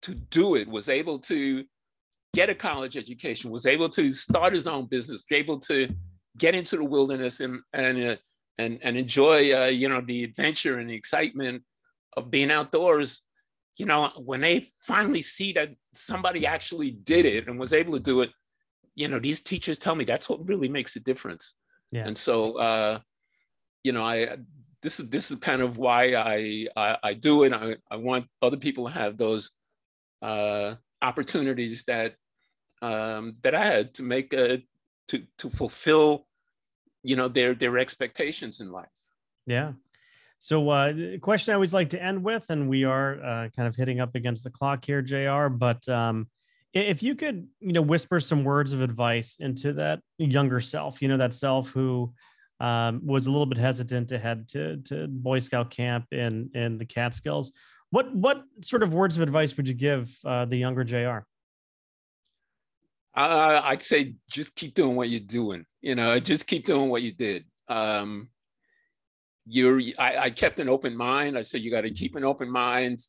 to 0.04 0.16
do 0.16 0.56
it, 0.56 0.68
was 0.68 0.90
able 0.90 1.20
to 1.20 1.64
get 2.34 2.50
a 2.50 2.56
college 2.56 2.98
education, 2.98 3.52
was 3.52 3.66
able 3.66 3.90
to 3.90 4.12
start 4.14 4.54
his 4.54 4.68
own 4.68 4.88
business, 4.88 5.24
able 5.32 5.60
to 5.60 5.94
get 6.38 6.56
into 6.56 6.78
the 6.78 6.84
wilderness 6.84 7.40
and 7.40 7.60
and 7.74 8.04
uh, 8.04 8.16
and 8.58 8.80
and 8.82 8.98
enjoy 8.98 9.54
uh, 9.54 9.68
you 9.68 9.88
know 9.88 10.02
the 10.02 10.24
adventure 10.24 10.80
and 10.80 10.90
the 10.90 10.96
excitement 10.96 11.64
of 12.18 12.32
being 12.32 12.52
outdoors. 12.52 13.22
You 13.78 13.86
know, 13.86 14.12
when 14.18 14.42
they 14.42 14.68
finally 14.80 15.22
see 15.22 15.54
that 15.54 15.70
somebody 15.94 16.46
actually 16.46 16.92
did 16.92 17.26
it 17.26 17.48
and 17.48 17.60
was 17.60 17.74
able 17.74 17.94
to 17.94 18.00
do 18.00 18.22
it, 18.22 18.32
you 18.96 19.08
know, 19.08 19.20
these 19.20 19.42
teachers 19.42 19.78
tell 19.78 19.96
me 19.96 20.04
that's 20.04 20.28
what 20.30 20.48
really 20.48 20.68
makes 20.68 20.96
a 20.96 21.00
difference. 21.00 21.56
Yeah. 21.92 22.06
And 22.06 22.18
so, 22.18 22.58
uh, 22.58 23.00
you 23.84 23.92
know, 23.92 24.04
I 24.04 24.38
this 24.82 25.00
is 25.00 25.10
this 25.10 25.32
is 25.32 25.38
kind 25.38 25.62
of 25.62 25.78
why 25.78 26.14
I 26.14 26.68
I, 26.76 26.98
I 27.04 27.14
do 27.14 27.44
it. 27.44 27.54
I, 27.54 27.76
I 27.90 27.96
want 27.96 28.28
other 28.42 28.58
people 28.58 28.88
to 28.88 28.94
have 28.94 29.18
those 29.18 29.52
uh, 30.22 30.76
opportunities 31.02 31.84
that 31.86 32.16
um, 32.82 33.38
that 33.44 33.56
I 33.56 33.66
had 33.66 33.94
to 33.96 34.04
make 34.04 34.34
a 34.34 34.64
to 35.10 35.24
to 35.40 35.50
fulfill, 35.50 36.28
you 37.04 37.16
know, 37.16 37.28
their 37.28 37.54
their 37.54 37.78
expectations 37.78 38.60
in 38.60 38.72
life. 38.72 38.90
Yeah. 39.46 39.74
So, 40.44 40.68
uh, 40.72 40.94
question 41.22 41.52
I 41.52 41.54
always 41.54 41.72
like 41.72 41.92
to 41.92 42.02
end 42.02 42.24
with, 42.24 42.48
and 42.50 42.68
we 42.68 42.84
are 42.84 43.24
uh, 43.24 43.50
kind 43.56 43.68
of 43.68 43.76
hitting 43.76 44.00
up 44.00 44.16
against 44.16 44.44
the 44.44 44.50
clock 44.50 44.84
here, 44.84 45.04
Jr. 45.04 45.50
But 45.50 45.88
um, 45.88 46.28
if 46.74 47.04
you 47.04 47.14
could, 47.14 47.48
you 47.60 47.74
know, 47.74 47.84
whisper 47.84 48.20
some 48.20 48.44
words 48.44 48.72
of 48.72 48.82
advice 48.82 49.36
into 49.40 49.72
that 49.74 50.00
younger 50.18 50.60
self, 50.60 51.00
you 51.00 51.10
know, 51.10 51.18
that 51.18 51.36
self 51.36 51.70
who 51.70 52.12
um, 52.60 53.06
was 53.06 53.28
a 53.28 53.30
little 53.30 53.46
bit 53.46 53.60
hesitant 53.60 54.10
to 54.10 54.18
head 54.18 54.48
to, 54.48 54.78
to 54.78 55.08
Boy 55.08 55.38
Scout 55.38 55.70
camp 55.70 56.06
in, 56.12 56.50
in 56.56 56.80
the 56.80 56.86
Catskills. 56.86 57.52
What, 57.92 58.12
what 58.16 58.42
sort 58.62 58.82
of 58.82 58.96
words 58.96 59.16
of 59.16 59.22
advice 59.22 59.56
would 59.58 59.68
you 59.68 59.76
give 59.76 60.12
uh, 60.26 60.46
the 60.46 60.58
younger 60.58 60.84
JR? 60.84 61.20
Uh, 63.16 63.62
I'd 63.64 63.84
say 63.84 64.16
just 64.28 64.56
keep 64.56 64.74
doing 64.74 64.96
what 64.96 65.08
you're 65.08 65.20
doing. 65.20 65.68
You 65.82 65.94
know, 65.94 66.20
just 66.20 66.48
keep 66.48 66.66
doing 66.66 66.90
what 66.90 67.04
you 67.04 67.12
did. 67.12 67.46
Um, 67.68 68.30
you're, 69.46 69.82
I, 69.98 70.18
I 70.18 70.30
kept 70.30 70.60
an 70.60 70.70
open 70.70 70.96
mind. 70.96 71.38
I 71.38 71.42
said 71.42 71.62
you 71.62 71.72
got 71.72 71.82
to 71.82 71.92
keep 71.92 72.16
an 72.16 72.24
open 72.24 72.50
mind. 72.50 73.00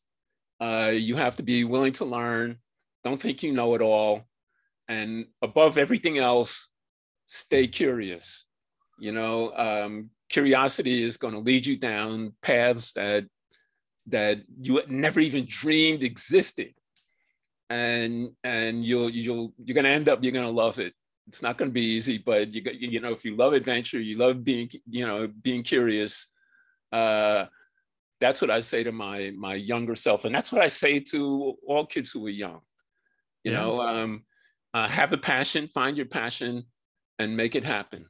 Uh, 0.59 0.91
you 0.93 1.15
have 1.15 1.35
to 1.37 1.43
be 1.43 1.63
willing 1.63 1.93
to 1.93 2.05
learn. 2.05 2.57
Don't 3.03 3.21
think 3.21 3.43
you 3.43 3.51
know 3.51 3.75
it 3.75 3.81
all. 3.81 4.23
And 4.87 5.25
above 5.41 5.77
everything 5.77 6.17
else, 6.17 6.69
stay 7.27 7.67
curious. 7.67 8.45
You 8.99 9.11
know, 9.11 9.53
um, 9.55 10.09
curiosity 10.29 11.03
is 11.03 11.17
going 11.17 11.33
to 11.33 11.39
lead 11.39 11.65
you 11.65 11.77
down 11.77 12.33
paths 12.41 12.93
that 12.93 13.25
that 14.07 14.41
you 14.61 14.81
never 14.87 15.19
even 15.19 15.45
dreamed 15.47 16.03
existed 16.03 16.73
and 17.69 18.31
and 18.43 18.85
you'll 18.85 19.09
you'll 19.09 19.53
you're 19.63 19.75
going 19.75 19.85
to 19.85 19.91
end 19.91 20.09
up 20.09 20.23
you're 20.23 20.33
going 20.33 20.45
to 20.45 20.51
love 20.51 20.79
it 20.79 20.93
it's 21.27 21.41
not 21.41 21.57
going 21.57 21.69
to 21.69 21.73
be 21.73 21.81
easy 21.81 22.17
but 22.17 22.53
you 22.53 22.61
you 22.73 22.99
know 22.99 23.11
if 23.11 23.23
you 23.23 23.35
love 23.35 23.53
adventure 23.53 23.99
you 23.99 24.17
love 24.17 24.43
being 24.43 24.69
you 24.89 25.05
know 25.05 25.27
being 25.41 25.63
curious 25.63 26.27
uh 26.91 27.45
that's 28.19 28.41
what 28.41 28.51
i 28.51 28.59
say 28.59 28.83
to 28.83 28.91
my 28.91 29.31
my 29.35 29.55
younger 29.55 29.95
self 29.95 30.25
and 30.25 30.33
that's 30.33 30.51
what 30.51 30.61
i 30.61 30.67
say 30.67 30.99
to 30.99 31.55
all 31.67 31.85
kids 31.85 32.11
who 32.11 32.25
are 32.25 32.29
young. 32.29 32.61
You 33.43 33.51
yeah. 33.51 33.59
know 33.59 33.81
um 33.81 34.23
uh, 34.73 34.87
have 34.87 35.13
a 35.13 35.17
passion 35.17 35.67
find 35.67 35.97
your 35.97 36.07
passion 36.07 36.63
and 37.19 37.37
make 37.37 37.53
it 37.53 37.63
happen. 37.63 38.05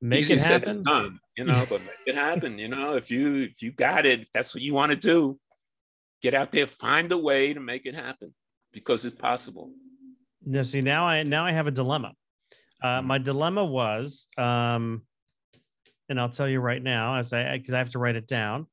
Make 0.00 0.20
Easy 0.20 0.34
it 0.34 0.42
happen. 0.42 0.82
done, 0.82 1.20
you 1.36 1.44
know 1.44 1.64
but 1.68 1.80
make 1.80 2.06
it 2.06 2.14
happen 2.14 2.58
you 2.58 2.68
know. 2.68 2.94
If 2.94 3.10
you 3.10 3.42
if 3.42 3.62
you 3.62 3.72
got 3.72 4.06
it 4.06 4.28
that's 4.32 4.54
what 4.54 4.62
you 4.62 4.74
want 4.74 4.90
to 4.90 4.96
do. 4.96 5.38
Get 6.22 6.34
out 6.34 6.52
there 6.52 6.66
find 6.66 7.12
a 7.12 7.18
way 7.18 7.52
to 7.52 7.60
make 7.60 7.84
it 7.84 7.94
happen 7.94 8.32
because 8.72 9.04
it's 9.04 9.16
possible 9.16 9.70
now 10.46 10.62
see 10.62 10.80
now 10.80 11.04
i 11.04 11.22
now 11.22 11.44
i 11.44 11.52
have 11.52 11.66
a 11.66 11.70
dilemma 11.70 12.12
uh, 12.82 12.98
mm-hmm. 12.98 13.06
my 13.06 13.18
dilemma 13.18 13.64
was 13.64 14.28
um 14.38 15.02
and 16.08 16.20
i'll 16.20 16.28
tell 16.28 16.48
you 16.48 16.60
right 16.60 16.82
now 16.82 17.16
as 17.16 17.32
i 17.32 17.56
because 17.56 17.74
i 17.74 17.78
have 17.78 17.90
to 17.90 17.98
write 17.98 18.16
it 18.16 18.26
down 18.26 18.66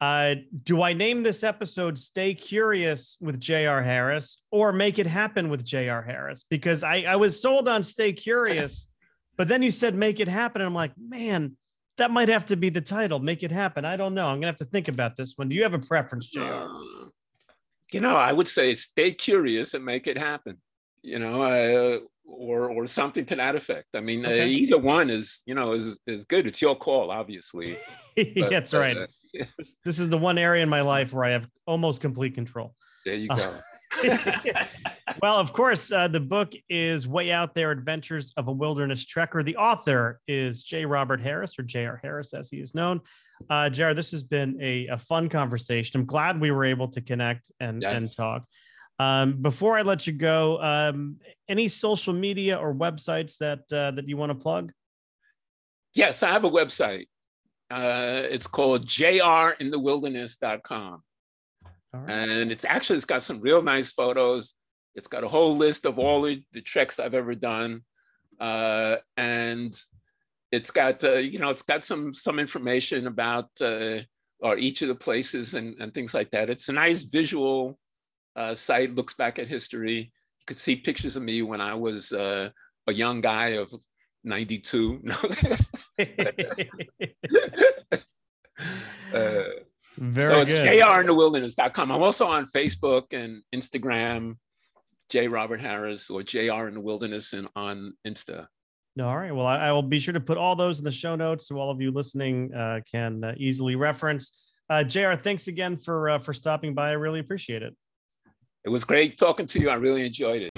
uh, 0.00 0.34
do 0.64 0.82
I 0.82 0.92
name 0.92 1.22
this 1.22 1.42
episode 1.42 1.98
Stay 1.98 2.34
Curious 2.34 3.16
with 3.20 3.40
J.R. 3.40 3.82
Harris 3.82 4.42
or 4.50 4.72
Make 4.72 4.98
It 4.98 5.06
Happen 5.06 5.48
with 5.48 5.64
J.R. 5.64 6.02
Harris? 6.02 6.44
Because 6.50 6.82
I, 6.82 7.02
I 7.02 7.16
was 7.16 7.40
sold 7.40 7.66
on 7.66 7.82
Stay 7.82 8.12
Curious, 8.12 8.88
but 9.38 9.48
then 9.48 9.62
you 9.62 9.70
said 9.70 9.94
Make 9.94 10.20
It 10.20 10.28
Happen. 10.28 10.60
And 10.60 10.66
I'm 10.66 10.74
like, 10.74 10.92
man, 10.98 11.56
that 11.96 12.10
might 12.10 12.28
have 12.28 12.44
to 12.46 12.56
be 12.56 12.68
the 12.68 12.82
title. 12.82 13.20
Make 13.20 13.42
It 13.42 13.50
Happen. 13.50 13.86
I 13.86 13.96
don't 13.96 14.12
know. 14.12 14.26
I'm 14.26 14.34
going 14.34 14.42
to 14.42 14.46
have 14.48 14.56
to 14.56 14.66
think 14.66 14.88
about 14.88 15.16
this 15.16 15.34
one. 15.36 15.48
Do 15.48 15.56
you 15.56 15.62
have 15.62 15.74
a 15.74 15.78
preference, 15.78 16.26
J.R.? 16.26 16.68
Uh, 16.68 17.08
you 17.90 18.00
know, 18.00 18.16
I 18.16 18.32
would 18.32 18.48
say 18.48 18.74
Stay 18.74 19.12
Curious 19.12 19.72
and 19.72 19.84
Make 19.84 20.06
It 20.06 20.18
Happen, 20.18 20.58
you 21.06 21.18
know, 21.18 21.42
uh, 21.42 21.98
or, 22.26 22.70
or 22.70 22.86
something 22.86 23.24
to 23.26 23.36
that 23.36 23.54
effect. 23.54 23.86
I 23.94 24.00
mean, 24.00 24.26
uh, 24.26 24.28
okay. 24.28 24.42
uh, 24.42 24.46
either 24.46 24.78
one 24.78 25.08
is, 25.08 25.42
you 25.46 25.54
know, 25.54 25.72
is, 25.72 25.98
is 26.06 26.24
good. 26.24 26.46
It's 26.46 26.60
your 26.60 26.76
call, 26.76 27.10
obviously. 27.10 27.76
But, 28.16 28.48
That's 28.48 28.72
right. 28.72 28.96
Uh, 28.96 29.44
this 29.84 29.98
is 29.98 30.08
the 30.08 30.16
one 30.16 30.38
area 30.38 30.62
in 30.62 30.70
my 30.70 30.80
life 30.80 31.12
where 31.12 31.26
I 31.26 31.32
have 31.32 31.46
almost 31.66 32.00
complete 32.00 32.34
control. 32.34 32.74
There 33.04 33.14
you 33.14 33.28
go. 33.28 33.52
well, 35.22 35.36
of 35.36 35.52
course, 35.52 35.92
uh, 35.92 36.08
the 36.08 36.20
book 36.20 36.54
is 36.70 37.06
Way 37.06 37.30
Out 37.30 37.54
There 37.54 37.70
Adventures 37.70 38.32
of 38.38 38.48
a 38.48 38.52
Wilderness 38.52 39.04
Trekker. 39.04 39.44
The 39.44 39.56
author 39.56 40.18
is 40.26 40.62
J. 40.62 40.86
Robert 40.86 41.20
Harris, 41.20 41.58
or 41.58 41.62
J.R. 41.62 42.00
Harris, 42.02 42.32
as 42.32 42.48
he 42.48 42.56
is 42.56 42.74
known. 42.74 43.02
Uh, 43.50 43.68
JR, 43.68 43.92
this 43.92 44.10
has 44.12 44.22
been 44.22 44.56
a, 44.62 44.86
a, 44.86 44.98
fun 44.98 45.28
conversation. 45.28 46.00
I'm 46.00 46.06
glad 46.06 46.40
we 46.40 46.50
were 46.50 46.64
able 46.64 46.88
to 46.88 47.02
connect 47.02 47.52
and, 47.60 47.82
yes. 47.82 47.94
and 47.94 48.16
talk. 48.16 48.44
Um, 48.98 49.42
before 49.42 49.76
I 49.76 49.82
let 49.82 50.06
you 50.06 50.14
go, 50.14 50.58
um, 50.62 51.18
any 51.48 51.68
social 51.68 52.14
media 52.14 52.56
or 52.56 52.74
websites 52.74 53.36
that 53.38 53.60
uh, 53.72 53.90
that 53.92 54.08
you 54.08 54.16
want 54.16 54.30
to 54.30 54.34
plug? 54.34 54.72
Yes, 55.94 56.22
I 56.22 56.30
have 56.30 56.44
a 56.44 56.50
website. 56.50 57.08
Uh, 57.70 58.22
it's 58.30 58.46
called 58.46 58.86
jrinthewilderness.com. 58.86 61.02
Right. 61.92 62.10
And 62.10 62.52
it's 62.52 62.64
actually, 62.64 62.96
it's 62.96 63.06
got 63.06 63.22
some 63.22 63.40
real 63.40 63.62
nice 63.62 63.92
photos. 63.92 64.54
It's 64.94 65.08
got 65.08 65.24
a 65.24 65.28
whole 65.28 65.56
list 65.56 65.86
of 65.86 65.98
all 65.98 66.22
the, 66.22 66.42
the 66.52 66.60
treks 66.60 67.00
I've 67.00 67.14
ever 67.14 67.34
done. 67.34 67.82
Uh, 68.38 68.96
and 69.16 69.74
it's 70.52 70.70
got, 70.70 71.02
uh, 71.02 71.14
you 71.14 71.38
know, 71.38 71.48
it's 71.50 71.62
got 71.62 71.82
some, 71.84 72.14
some 72.14 72.38
information 72.38 73.06
about 73.06 73.48
uh, 73.60 74.00
or 74.40 74.58
each 74.58 74.82
of 74.82 74.88
the 74.88 74.94
places 74.94 75.54
and, 75.54 75.74
and 75.80 75.94
things 75.94 76.14
like 76.14 76.30
that. 76.30 76.50
It's 76.50 76.68
a 76.68 76.72
nice 76.72 77.04
visual 77.04 77.78
uh, 78.36 78.54
site, 78.54 78.94
looks 78.94 79.14
back 79.14 79.38
at 79.38 79.48
history. 79.48 79.98
You 79.98 80.44
could 80.46 80.58
see 80.58 80.76
pictures 80.76 81.16
of 81.16 81.22
me 81.22 81.42
when 81.42 81.60
I 81.60 81.74
was 81.74 82.12
uh, 82.12 82.50
a 82.86 82.92
young 82.92 83.20
guy 83.20 83.56
of 83.56 83.74
92. 84.24 85.02
uh, 89.14 89.42
Very 89.98 90.30
so 90.30 90.40
it's 90.40 90.52
jrinthewilderness.com. 90.52 91.90
I'm 91.90 92.02
also 92.02 92.26
on 92.26 92.46
Facebook 92.46 93.12
and 93.12 93.42
Instagram, 93.54 94.36
J. 95.10 95.28
Robert 95.28 95.60
Harris 95.60 96.10
or 96.10 96.22
JR 96.22 96.68
in 96.68 96.74
the 96.74 96.80
Wilderness 96.80 97.32
and 97.32 97.48
on 97.56 97.94
Insta. 98.06 98.46
All 99.00 99.16
right. 99.16 99.34
Well, 99.34 99.46
I, 99.46 99.68
I, 99.68 99.72
will 99.72 99.82
be 99.82 100.00
sure 100.00 100.14
to 100.14 100.20
put 100.20 100.38
all 100.38 100.56
those 100.56 100.78
in 100.78 100.84
the 100.84 100.92
show 100.92 101.16
notes 101.16 101.48
so 101.48 101.56
all 101.56 101.70
of 101.70 101.80
you 101.82 101.90
listening 101.90 102.52
uh, 102.54 102.80
can 102.90 103.24
uh, 103.24 103.34
easily 103.36 103.76
reference. 103.76 104.38
Uh, 104.70 104.84
JR, 104.84 105.14
thanks 105.14 105.48
again 105.48 105.76
for 105.76 106.10
uh, 106.10 106.18
for 106.18 106.32
stopping 106.32 106.74
by. 106.74 106.90
I 106.90 106.92
really 106.92 107.20
appreciate 107.20 107.62
it. 107.62 107.76
It 108.66 108.70
was 108.70 108.84
great 108.84 109.16
talking 109.16 109.46
to 109.46 109.60
you. 109.60 109.70
I 109.70 109.74
really 109.74 110.04
enjoyed 110.04 110.42
it. 110.42 110.50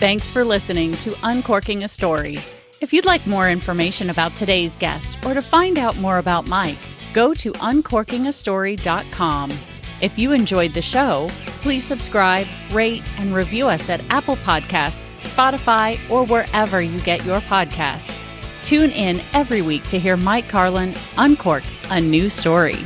Thanks 0.00 0.28
for 0.28 0.42
listening 0.44 0.94
to 0.96 1.14
Uncorking 1.22 1.84
a 1.84 1.88
Story. 1.88 2.34
If 2.80 2.92
you'd 2.92 3.04
like 3.04 3.24
more 3.28 3.48
information 3.48 4.10
about 4.10 4.34
today's 4.34 4.74
guest 4.74 5.24
or 5.24 5.34
to 5.34 5.42
find 5.42 5.78
out 5.78 5.96
more 5.98 6.18
about 6.18 6.48
Mike, 6.48 6.78
go 7.14 7.32
to 7.34 7.52
uncorkingastory.com. 7.52 9.50
If 10.00 10.18
you 10.18 10.32
enjoyed 10.32 10.72
the 10.72 10.82
show, 10.82 11.28
please 11.62 11.84
subscribe, 11.84 12.46
rate, 12.72 13.04
and 13.20 13.32
review 13.34 13.68
us 13.68 13.88
at 13.88 14.02
Apple 14.10 14.36
Podcasts, 14.36 15.04
Spotify, 15.20 15.98
or 16.10 16.24
wherever 16.26 16.82
you 16.82 16.98
get 17.00 17.24
your 17.24 17.38
podcasts. 17.38 18.27
Tune 18.62 18.90
in 18.90 19.20
every 19.32 19.62
week 19.62 19.82
to 19.84 19.98
hear 19.98 20.16
Mike 20.16 20.48
Carlin 20.48 20.94
uncork 21.16 21.62
a 21.90 22.00
new 22.00 22.28
story. 22.28 22.76